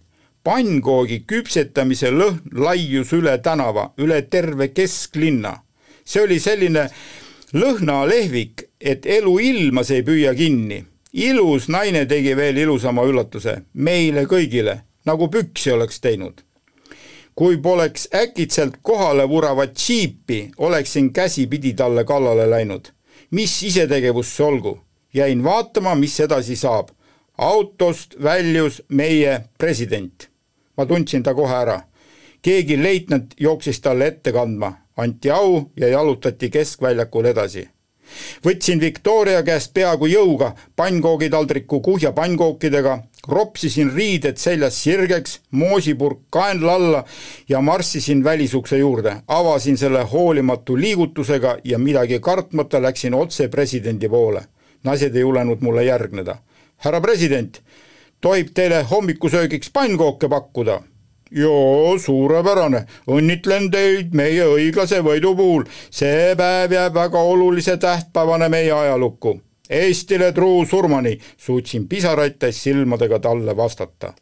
pannkoogi 0.47 1.25
küpsetamise 1.27 2.07
lõhn 2.13 2.53
laius 2.55 3.11
üle 3.17 3.33
tänava, 3.43 3.89
üle 3.99 4.21
terve 4.31 4.69
kesklinna. 4.71 5.57
see 6.05 6.21
oli 6.23 6.39
selline 6.39 6.85
lõhnalehvik, 7.53 8.63
et 8.79 9.05
elu 9.05 9.33
ilmas 9.39 9.91
ei 9.91 10.05
püüa 10.07 10.33
kinni. 10.35 10.85
ilus 11.13 11.67
naine 11.67 12.05
tegi 12.07 12.35
veel 12.37 12.57
ilusama 12.57 13.03
üllatuse 13.03 13.57
meile 13.73 14.23
kõigile, 14.23 14.77
nagu 15.05 15.27
püksi 15.27 15.71
oleks 15.71 15.99
teinud. 15.99 16.39
kui 17.35 17.57
poleks 17.57 18.07
äkitselt 18.15 18.79
kohale 18.81 19.27
vuravat 19.29 19.75
džiipi, 19.75 20.51
oleksin 20.57 21.11
käsipidi 21.13 21.73
talle 21.73 22.05
kallale 22.05 22.49
läinud. 22.49 22.87
mis 23.31 23.63
isetegevus 23.63 24.35
see 24.35 24.45
olgu, 24.45 24.79
jäin 25.13 25.43
vaatama, 25.43 25.95
mis 25.95 26.19
edasi 26.19 26.55
saab 26.55 26.89
autost 27.37 28.15
väljus 28.23 28.81
meie 28.89 29.39
president 29.57 30.29
ma 30.77 30.85
tundsin 30.85 31.23
ta 31.23 31.33
kohe 31.33 31.55
ära. 31.55 31.81
keegi 32.41 32.77
leitnant 32.83 33.33
jooksis 33.39 33.81
talle 33.81 34.07
ette 34.07 34.31
kandma, 34.31 34.73
anti 34.97 35.31
au 35.31 35.71
ja 35.75 35.87
jalutati 35.87 36.49
keskväljakul 36.49 37.25
edasi. 37.25 37.67
võtsin 38.45 38.79
Victoria 38.79 39.43
käest 39.43 39.73
peaaegu 39.73 40.07
jõuga 40.07 40.53
pannkoogitaldriku 40.75 41.81
kuhja 41.81 42.11
pannkookidega, 42.11 42.99
ropsisin 43.27 43.91
riided 43.95 44.37
seljas 44.37 44.83
sirgeks, 44.83 45.39
moosipurk 45.51 46.19
kaenla 46.29 46.73
alla 46.73 47.03
ja 47.49 47.61
marssisin 47.61 48.23
välisukse 48.23 48.77
juurde, 48.77 49.15
avasin 49.27 49.77
selle 49.77 50.03
hoolimatu 50.03 50.77
liigutusega 50.77 51.57
ja 51.63 51.77
midagi 51.79 52.19
kartmata 52.19 52.81
läksin 52.81 53.13
otse 53.13 53.47
presidendi 53.47 54.09
poole. 54.09 54.45
naised 54.83 55.15
ei 55.15 55.21
julenud 55.21 55.61
mulle 55.61 55.83
järgneda. 55.83 56.37
härra 56.77 57.01
president, 57.01 57.61
tohib 58.21 58.53
teile 58.53 58.83
hommikusöögiks 58.83 59.69
pannkooke 59.73 60.29
pakkuda? 60.29 60.81
joo, 61.31 61.97
suurepärane, 61.99 62.85
õnnitlen 63.11 63.71
teid 63.71 64.13
meie 64.15 64.45
õiglase 64.47 65.01
võidu 65.03 65.33
puhul, 65.35 65.65
see 65.91 66.35
päev 66.37 66.73
jääb 66.73 66.95
väga 66.95 67.19
olulise 67.19 67.77
tähtpäevana 67.77 68.49
meie 68.49 68.71
ajalukku. 68.71 69.37
Eestile 69.69 70.31
truu 70.31 70.65
surmani, 70.65 71.17
suutsin 71.37 71.87
pisaraid 71.87 72.37
täis 72.39 72.63
silmadega 72.63 73.19
talle 73.19 73.57
vastata. 73.57 74.13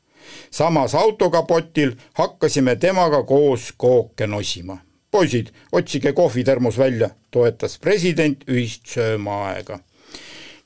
samas 0.52 0.96
autokapotil 0.96 1.92
hakkasime 2.14 2.76
temaga 2.76 3.24
koos 3.24 3.74
kooke 3.78 4.28
nosima. 4.28 4.78
poisid, 5.12 5.48
otsige 5.72 6.14
kohvitermos 6.14 6.78
välja, 6.78 7.10
toetas 7.32 7.80
president 7.80 8.44
ühist 8.48 8.86
söömaaega. 8.86 9.80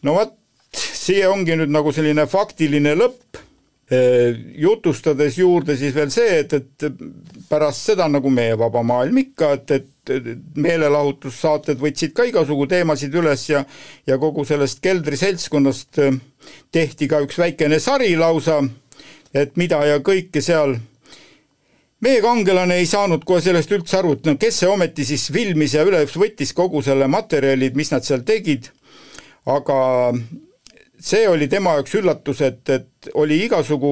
no 0.02 0.14
vot, 0.14 0.39
siia 1.10 1.30
ongi 1.34 1.58
nüüd 1.58 1.72
nagu 1.74 1.94
selline 1.96 2.28
faktiline 2.30 2.94
lõpp, 3.00 3.40
jutustades 4.62 5.38
juurde 5.40 5.74
siis 5.78 5.96
veel 5.96 6.12
see, 6.14 6.44
et, 6.44 6.54
et 6.54 6.84
pärast 7.50 7.88
seda, 7.90 8.06
nagu 8.12 8.30
meie 8.30 8.54
vaba 8.60 8.84
maailm 8.86 9.18
ikka, 9.24 9.54
et, 9.58 9.72
et 10.12 10.60
meelelahutussaated 10.62 11.80
võtsid 11.82 12.14
ka 12.18 12.28
igasugu 12.30 12.68
teemasid 12.70 13.16
üles 13.18 13.48
ja 13.50 13.64
ja 14.06 14.20
kogu 14.22 14.46
sellest 14.46 14.84
keldriseltskonnast 14.86 16.02
tehti 16.72 17.08
ka 17.10 17.24
üks 17.26 17.40
väikene 17.42 17.80
sari 17.82 18.14
lausa, 18.18 18.60
et 19.34 19.58
mida 19.58 19.82
ja 19.88 19.98
kõike 20.06 20.44
seal. 20.46 20.76
Meie 22.00 22.22
kangelane 22.24 22.78
ei 22.80 22.86
saanud 22.88 23.26
kohe 23.28 23.42
sellest 23.44 23.74
üldse 23.76 23.98
aru, 24.00 24.14
et 24.16 24.30
no 24.30 24.36
kes 24.40 24.62
see 24.62 24.70
ometi 24.70 25.08
siis 25.08 25.26
filmis 25.34 25.74
ja 25.74 25.82
üleüldse 25.88 26.22
võttis 26.22 26.54
kogu 26.56 26.84
selle 26.86 27.10
materjalid, 27.12 27.74
mis 27.76 27.90
nad 27.92 28.06
seal 28.06 28.22
tegid, 28.28 28.70
aga 29.50 29.80
see 31.00 31.28
oli 31.28 31.48
tema 31.48 31.78
jaoks 31.78 31.96
üllatus, 32.00 32.42
et, 32.44 32.70
et 32.70 33.10
oli 33.20 33.40
igasugu 33.46 33.92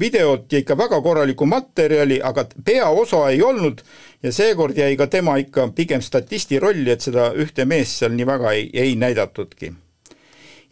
videot 0.00 0.52
ja 0.52 0.60
ikka 0.60 0.76
väga 0.78 1.00
korralikku 1.02 1.46
materjali, 1.48 2.20
aga 2.22 2.46
peaosa 2.64 3.24
ei 3.30 3.42
olnud 3.42 3.80
ja 4.22 4.32
seekord 4.32 4.76
jäi 4.78 4.96
ka 5.00 5.06
tema 5.12 5.36
ikka 5.40 5.70
pigem 5.76 6.04
statisti 6.04 6.60
rolli, 6.60 6.90
et 6.92 7.04
seda 7.04 7.30
ühte 7.40 7.64
meest 7.68 8.02
seal 8.02 8.14
nii 8.16 8.28
väga 8.28 8.52
ei, 8.52 8.68
ei 8.72 8.96
näidatudki. 9.00 9.72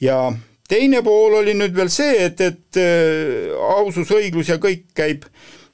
ja 0.01 0.33
teine 0.69 1.03
pool 1.03 1.39
oli 1.41 1.55
nüüd 1.57 1.75
veel 1.77 1.91
see, 1.93 2.17
et, 2.27 2.41
et 2.41 2.81
äh, 2.81 3.53
ausus, 3.77 4.13
õiglus 4.13 4.53
ja 4.53 4.59
kõik 4.61 4.91
käib 4.95 5.25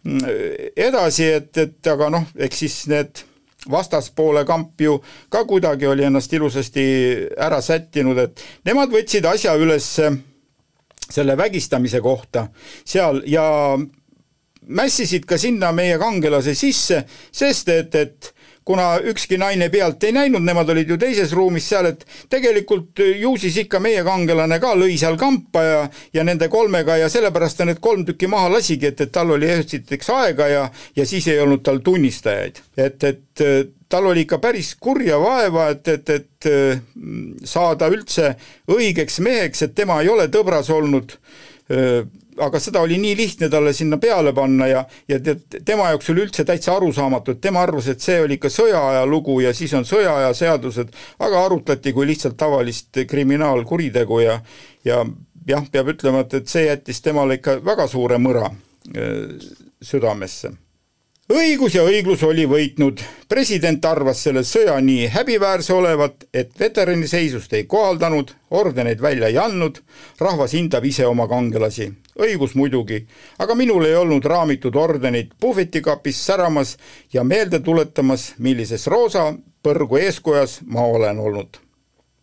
mm, 0.05 0.23
edasi, 0.77 1.33
et, 1.41 1.51
et 1.59 1.91
aga 1.91 2.11
noh, 2.15 2.31
eks 2.39 2.65
siis 2.65 2.81
need 2.91 3.25
vastaspoole 3.71 4.45
kamp 4.49 4.81
ju 4.81 4.99
ka 5.29 5.45
kuidagi 5.45 5.87
oli 5.87 6.07
ennast 6.09 6.33
ilusasti 6.33 6.87
ära 7.37 7.61
sättinud, 7.63 8.19
et 8.19 8.43
nemad 8.65 8.93
võtsid 8.93 9.27
asja 9.29 9.55
üles 9.59 9.89
selle 11.09 11.37
vägistamise 11.37 12.01
kohta 12.05 12.49
seal 12.85 13.23
ja 13.27 13.45
mässisid 14.69 15.25
ka 15.29 15.39
sinna 15.41 15.73
meie 15.73 15.99
kangelase 15.99 16.55
sisse, 16.55 17.05
sest 17.33 17.69
et, 17.73 17.95
et 17.95 18.35
kuna 18.69 18.99
ükski 19.01 19.39
naine 19.41 19.71
pealt 19.73 20.05
ei 20.05 20.13
näinud, 20.13 20.45
nemad 20.45 20.69
olid 20.69 20.91
ju 20.93 20.99
teises 21.01 21.33
ruumis 21.33 21.65
seal, 21.71 21.87
et 21.89 22.05
tegelikult 22.29 23.01
ju 23.01 23.31
siis 23.41 23.57
ikka 23.65 23.81
meie 23.81 24.03
kangelane 24.05 24.59
ka 24.61 24.75
lõi 24.77 24.99
seal 25.01 25.17
kampa 25.21 25.63
ja 25.65 25.79
ja 26.13 26.25
nende 26.29 26.51
kolmega 26.53 26.99
ja 27.01 27.09
sellepärast 27.09 27.63
ta 27.63 27.65
need 27.69 27.81
kolm 27.81 28.05
tükki 28.05 28.29
maha 28.29 28.53
lasigi, 28.59 28.91
et, 28.91 29.01
et 29.01 29.13
tal 29.15 29.33
oli 29.39 29.49
esiteks 29.55 30.13
aega 30.13 30.51
ja 30.53 30.67
ja 30.97 31.09
siis 31.09 31.31
ei 31.33 31.41
olnud 31.41 31.65
tal 31.65 31.81
tunnistajaid. 31.85 32.61
et, 32.77 33.05
et 33.05 33.47
tal 33.89 34.11
oli 34.13 34.27
ikka 34.27 34.39
päris 34.39 34.75
kurja 34.77 35.17
vaeva, 35.23 35.71
et, 35.73 35.89
et, 35.89 36.11
et 36.11 37.49
saada 37.49 37.89
üldse 37.89 38.35
õigeks 38.69 39.21
meheks, 39.25 39.65
et 39.65 39.75
tema 39.75 40.03
ei 40.03 40.13
ole 40.13 40.29
tõbras 40.29 40.69
olnud 40.75 41.17
aga 42.45 42.61
seda 42.61 42.81
oli 42.85 42.99
nii 43.01 43.17
lihtne 43.17 43.49
talle 43.53 43.73
sinna 43.73 43.99
peale 43.99 44.33
panna 44.33 44.67
ja, 44.67 44.85
ja 45.09 45.21
tead, 45.21 45.61
tema 45.65 45.89
jaoks 45.93 46.11
oli 46.13 46.25
üldse 46.27 46.45
täitsa 46.49 46.77
arusaamatu, 46.77 47.35
et 47.35 47.41
tema 47.45 47.63
arvas, 47.63 47.89
et 47.89 48.05
see 48.05 48.21
oli 48.25 48.39
ikka 48.39 48.51
sõjaaja 48.53 49.07
lugu 49.07 49.41
ja 49.45 49.55
siis 49.55 49.75
on 49.79 49.87
sõjaaja 49.89 50.31
seadused, 50.37 50.95
aga 51.19 51.45
arutleti 51.45 51.93
kui 51.97 52.07
lihtsalt 52.11 52.37
tavalist 52.39 53.03
kriminaalkuritegu 53.09 54.21
ja 54.25 54.39
ja 54.87 55.03
jah, 55.49 55.67
peab 55.73 55.93
ütlema, 55.95 56.23
et, 56.25 56.41
et 56.43 56.49
see 56.49 56.69
jättis 56.69 57.03
temale 57.05 57.41
ikka 57.41 57.59
väga 57.65 57.89
suure 57.91 58.19
mõra 58.23 58.49
äh, 58.49 59.37
südamesse 59.83 60.55
õigus 61.29 61.75
ja 61.77 61.83
õiglus 61.85 62.23
oli 62.25 62.47
võitnud. 62.49 63.01
president 63.29 63.85
arvas 63.85 64.23
selle 64.25 64.43
sõja 64.45 64.79
nii 64.81 65.09
häbiväärse 65.13 65.73
olevat, 65.75 66.25
et 66.33 66.53
veterani 66.61 67.07
seisust 67.07 67.53
ei 67.53 67.65
kohaldanud, 67.65 68.33
ordeneid 68.51 69.01
välja 69.01 69.29
ei 69.29 69.37
andnud, 69.39 69.83
rahvas 70.21 70.55
hindab 70.57 70.85
ise 70.85 71.07
oma 71.07 71.29
kangelasi. 71.29 71.93
õigus 72.19 72.55
muidugi, 72.55 73.07
aga 73.39 73.55
minul 73.55 73.85
ei 73.85 73.95
olnud 73.95 74.25
raamitud 74.25 74.75
ordenit 74.75 75.33
puhvetikapis 75.41 76.27
säramas 76.27 76.77
ja 77.13 77.25
meelde 77.25 77.61
tuletamas, 77.61 78.35
millises 78.39 78.87
roosa 78.87 79.35
põrgu 79.63 79.97
eeskojas 79.97 80.61
ma 80.65 80.81
olen 80.81 81.19
olnud. 81.19 81.59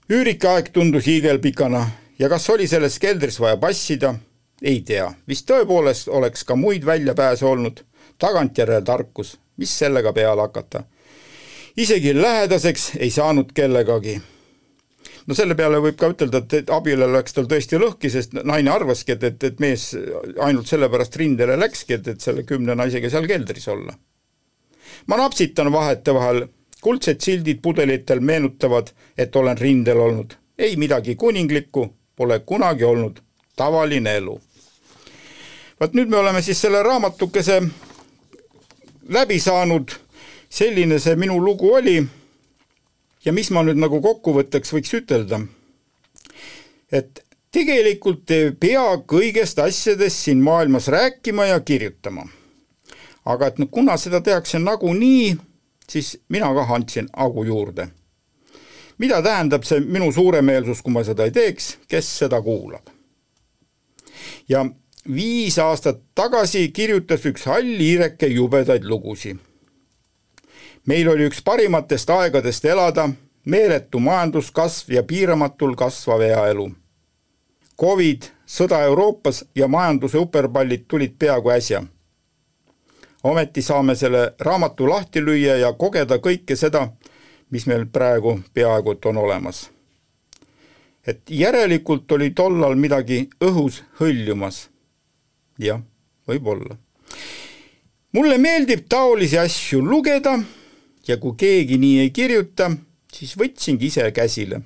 üürike 0.09 0.47
aeg 0.47 0.69
tundus 0.69 1.05
hiigelpikana 1.05 1.89
ja 2.19 2.29
kas 2.29 2.49
oli 2.49 2.67
selles 2.67 2.99
keldris 2.99 3.39
vaja 3.39 3.57
passida, 3.57 4.15
ei 4.61 4.81
tea, 4.81 5.13
vist 5.27 5.45
tõepoolest 5.49 6.07
oleks 6.07 6.43
ka 6.43 6.55
muid 6.55 6.85
väljapääse 6.85 7.45
olnud 7.45 7.83
tagantjärele 8.19 8.81
tarkus, 8.81 9.37
mis 9.57 9.79
sellega 9.79 10.13
peale 10.13 10.41
hakata. 10.41 10.83
isegi 11.77 12.21
lähedaseks 12.21 12.91
ei 12.99 13.09
saanud 13.09 13.51
kellegagi. 13.53 14.21
no 15.27 15.35
selle 15.35 15.55
peale 15.55 15.81
võib 15.81 15.97
ka 15.99 16.09
ütelda, 16.13 16.41
et 16.53 16.69
abielul 16.69 17.13
läks 17.13 17.33
tal 17.33 17.47
tõesti 17.51 17.79
lõhki, 17.81 18.09
sest 18.09 18.33
naine 18.43 18.71
arvaski, 18.71 19.11
et, 19.11 19.23
et, 19.23 19.43
et 19.43 19.59
mees 19.59 19.95
ainult 20.39 20.67
sellepärast 20.67 21.15
rindele 21.15 21.59
läkski, 21.59 21.93
et, 21.93 22.07
et 22.07 22.21
selle 22.21 22.43
kümne 22.43 22.75
naisega 22.75 23.09
seal 23.09 23.27
keldris 23.27 23.67
olla. 23.67 23.97
ma 25.07 25.17
napsitan 25.17 25.71
vahetevahel, 25.71 26.47
kuldsed 26.81 27.21
sildid 27.21 27.61
pudelitel 27.61 28.19
meenutavad, 28.19 28.91
et 29.17 29.35
olen 29.35 29.57
rindel 29.57 29.99
olnud. 29.99 30.35
ei 30.57 30.75
midagi 30.75 31.15
kuninglikku, 31.15 31.93
pole 32.15 32.39
kunagi 32.39 32.83
olnud, 32.83 33.19
tavaline 33.55 34.15
elu 34.15 34.39
vaat 35.79 35.93
nüüd 35.93 36.09
me 36.09 36.17
oleme 36.17 36.41
siis 36.41 36.61
selle 36.61 36.83
raamatukese 36.83 37.61
läbi 39.09 39.39
saanud, 39.39 39.91
selline 40.49 40.99
see 40.99 41.15
minu 41.15 41.37
lugu 41.45 41.73
oli 41.73 41.99
ja 43.25 43.33
mis 43.33 43.51
ma 43.51 43.63
nüüd 43.65 43.79
nagu 43.81 43.99
kokkuvõtteks 44.01 44.73
võiks 44.73 44.93
ütelda, 44.97 45.41
et 46.91 47.21
tegelikult 47.55 48.31
ei 48.31 48.51
pea 48.59 48.85
kõigest 49.07 49.59
asjadest 49.63 50.25
siin 50.27 50.41
maailmas 50.43 50.87
rääkima 50.87 51.45
ja 51.51 51.59
kirjutama. 51.59 52.27
aga 53.25 53.47
et 53.47 53.57
no 53.57 53.65
kuna 53.67 53.97
seda 53.97 54.21
tehakse 54.21 54.59
nagunii, 54.59 55.35
siis 55.89 56.17
mina 56.29 56.53
kah 56.53 56.71
andsin 56.71 57.09
hagu 57.13 57.43
juurde. 57.43 57.87
mida 58.97 59.21
tähendab 59.21 59.63
see 59.63 59.79
minu 59.79 60.11
suuremeelsus, 60.11 60.81
kui 60.81 60.93
ma 60.93 61.03
seda 61.03 61.23
ei 61.23 61.31
teeks, 61.31 61.77
kes 61.87 62.17
seda 62.19 62.41
kuulab? 62.41 62.89
ja 64.49 64.65
viis 65.13 65.59
aastat 65.59 65.99
tagasi 66.15 66.69
kirjutas 66.73 67.25
üks 67.25 67.45
hall 67.45 67.77
hiireke 67.79 68.27
jubedaid 68.27 68.83
lugusid. 68.83 69.37
meil 70.85 71.07
oli 71.09 71.25
üks 71.29 71.41
parimatest 71.43 72.09
aegadest 72.09 72.65
elada, 72.65 73.09
meeletu 73.45 73.99
majanduskasv 73.99 74.91
ja 74.91 75.03
piiramatul 75.03 75.75
kasvav 75.75 76.21
eaelu. 76.21 76.71
Covid, 77.81 78.23
sõda 78.47 78.81
Euroopas 78.85 79.45
ja 79.55 79.67
majanduse 79.67 80.17
uperpallid 80.17 80.85
tulid 80.87 81.15
peaaegu 81.19 81.49
äsja. 81.49 81.83
ometi 83.23 83.61
saame 83.61 83.95
selle 83.95 84.33
raamatu 84.39 84.89
lahti 84.89 85.21
lüüa 85.21 85.57
ja 85.57 85.73
kogeda 85.73 86.15
kõike 86.17 86.55
seda, 86.55 86.87
mis 87.49 87.65
meil 87.67 87.85
praegu 87.85 88.39
peaaegu 88.53 88.91
et 88.91 89.05
on 89.05 89.17
olemas. 89.17 89.69
et 91.07 91.21
järelikult 91.29 92.11
oli 92.11 92.29
tollal 92.29 92.75
midagi 92.75 93.29
õhus 93.41 93.83
hõljumas 93.99 94.74
jah, 95.59 95.81
võib-olla. 96.27 96.77
mulle 98.11 98.37
meeldib 98.37 98.85
taolisi 98.89 99.37
asju 99.37 99.81
lugeda 99.83 100.39
ja 101.07 101.17
kui 101.17 101.35
keegi 101.37 101.77
nii 101.77 101.99
ei 101.99 102.09
kirjuta, 102.09 102.71
siis 103.13 103.35
võtsingi 103.37 103.85
ise 103.91 104.11
käsile. 104.11 104.61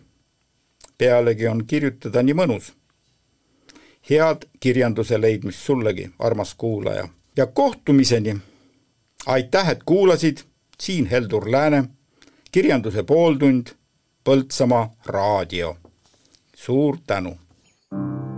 pealegi 0.97 1.47
on 1.47 1.65
kirjutada 1.65 2.23
nii 2.23 2.33
mõnus. 2.33 2.73
head 4.09 4.45
kirjanduse 4.59 5.21
leidmist 5.21 5.59
sullegi, 5.59 6.09
armas 6.19 6.53
kuulaja, 6.55 7.09
ja 7.37 7.45
kohtumiseni. 7.45 8.37
aitäh, 9.25 9.69
et 9.69 9.83
kuulasid, 9.83 10.37
siin 10.79 11.05
Heldur 11.05 11.51
Lääne, 11.51 11.83
kirjanduse 12.51 13.03
pooltund, 13.03 13.67
Põltsamaa 14.23 14.95
raadio. 15.05 15.77
suur 16.55 16.97
tänu 17.07 17.37
but 17.91 18.28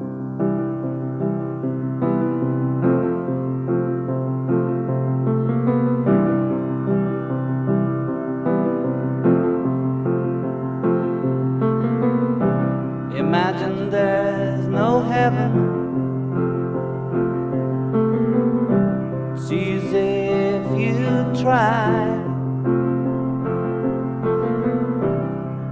try. 21.35 22.05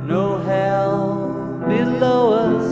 No 0.06 0.38
hell 0.40 1.62
below 1.68 2.34
us, 2.34 2.68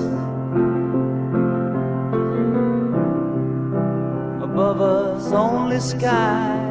above 4.43 4.82
us 4.82 5.32
only 5.32 5.80
sky. 5.80 6.66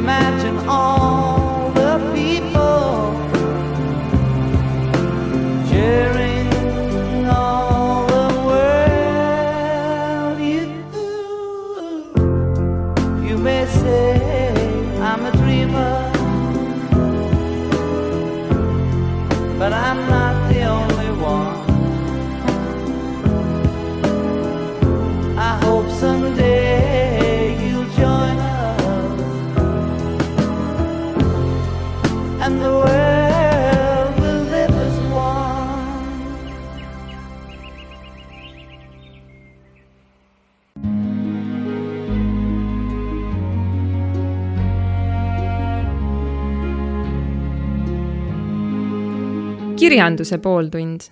Imagine 0.00 0.56
all 0.66 1.09
kirjanduse 49.90 50.38
pooltund 50.38 51.10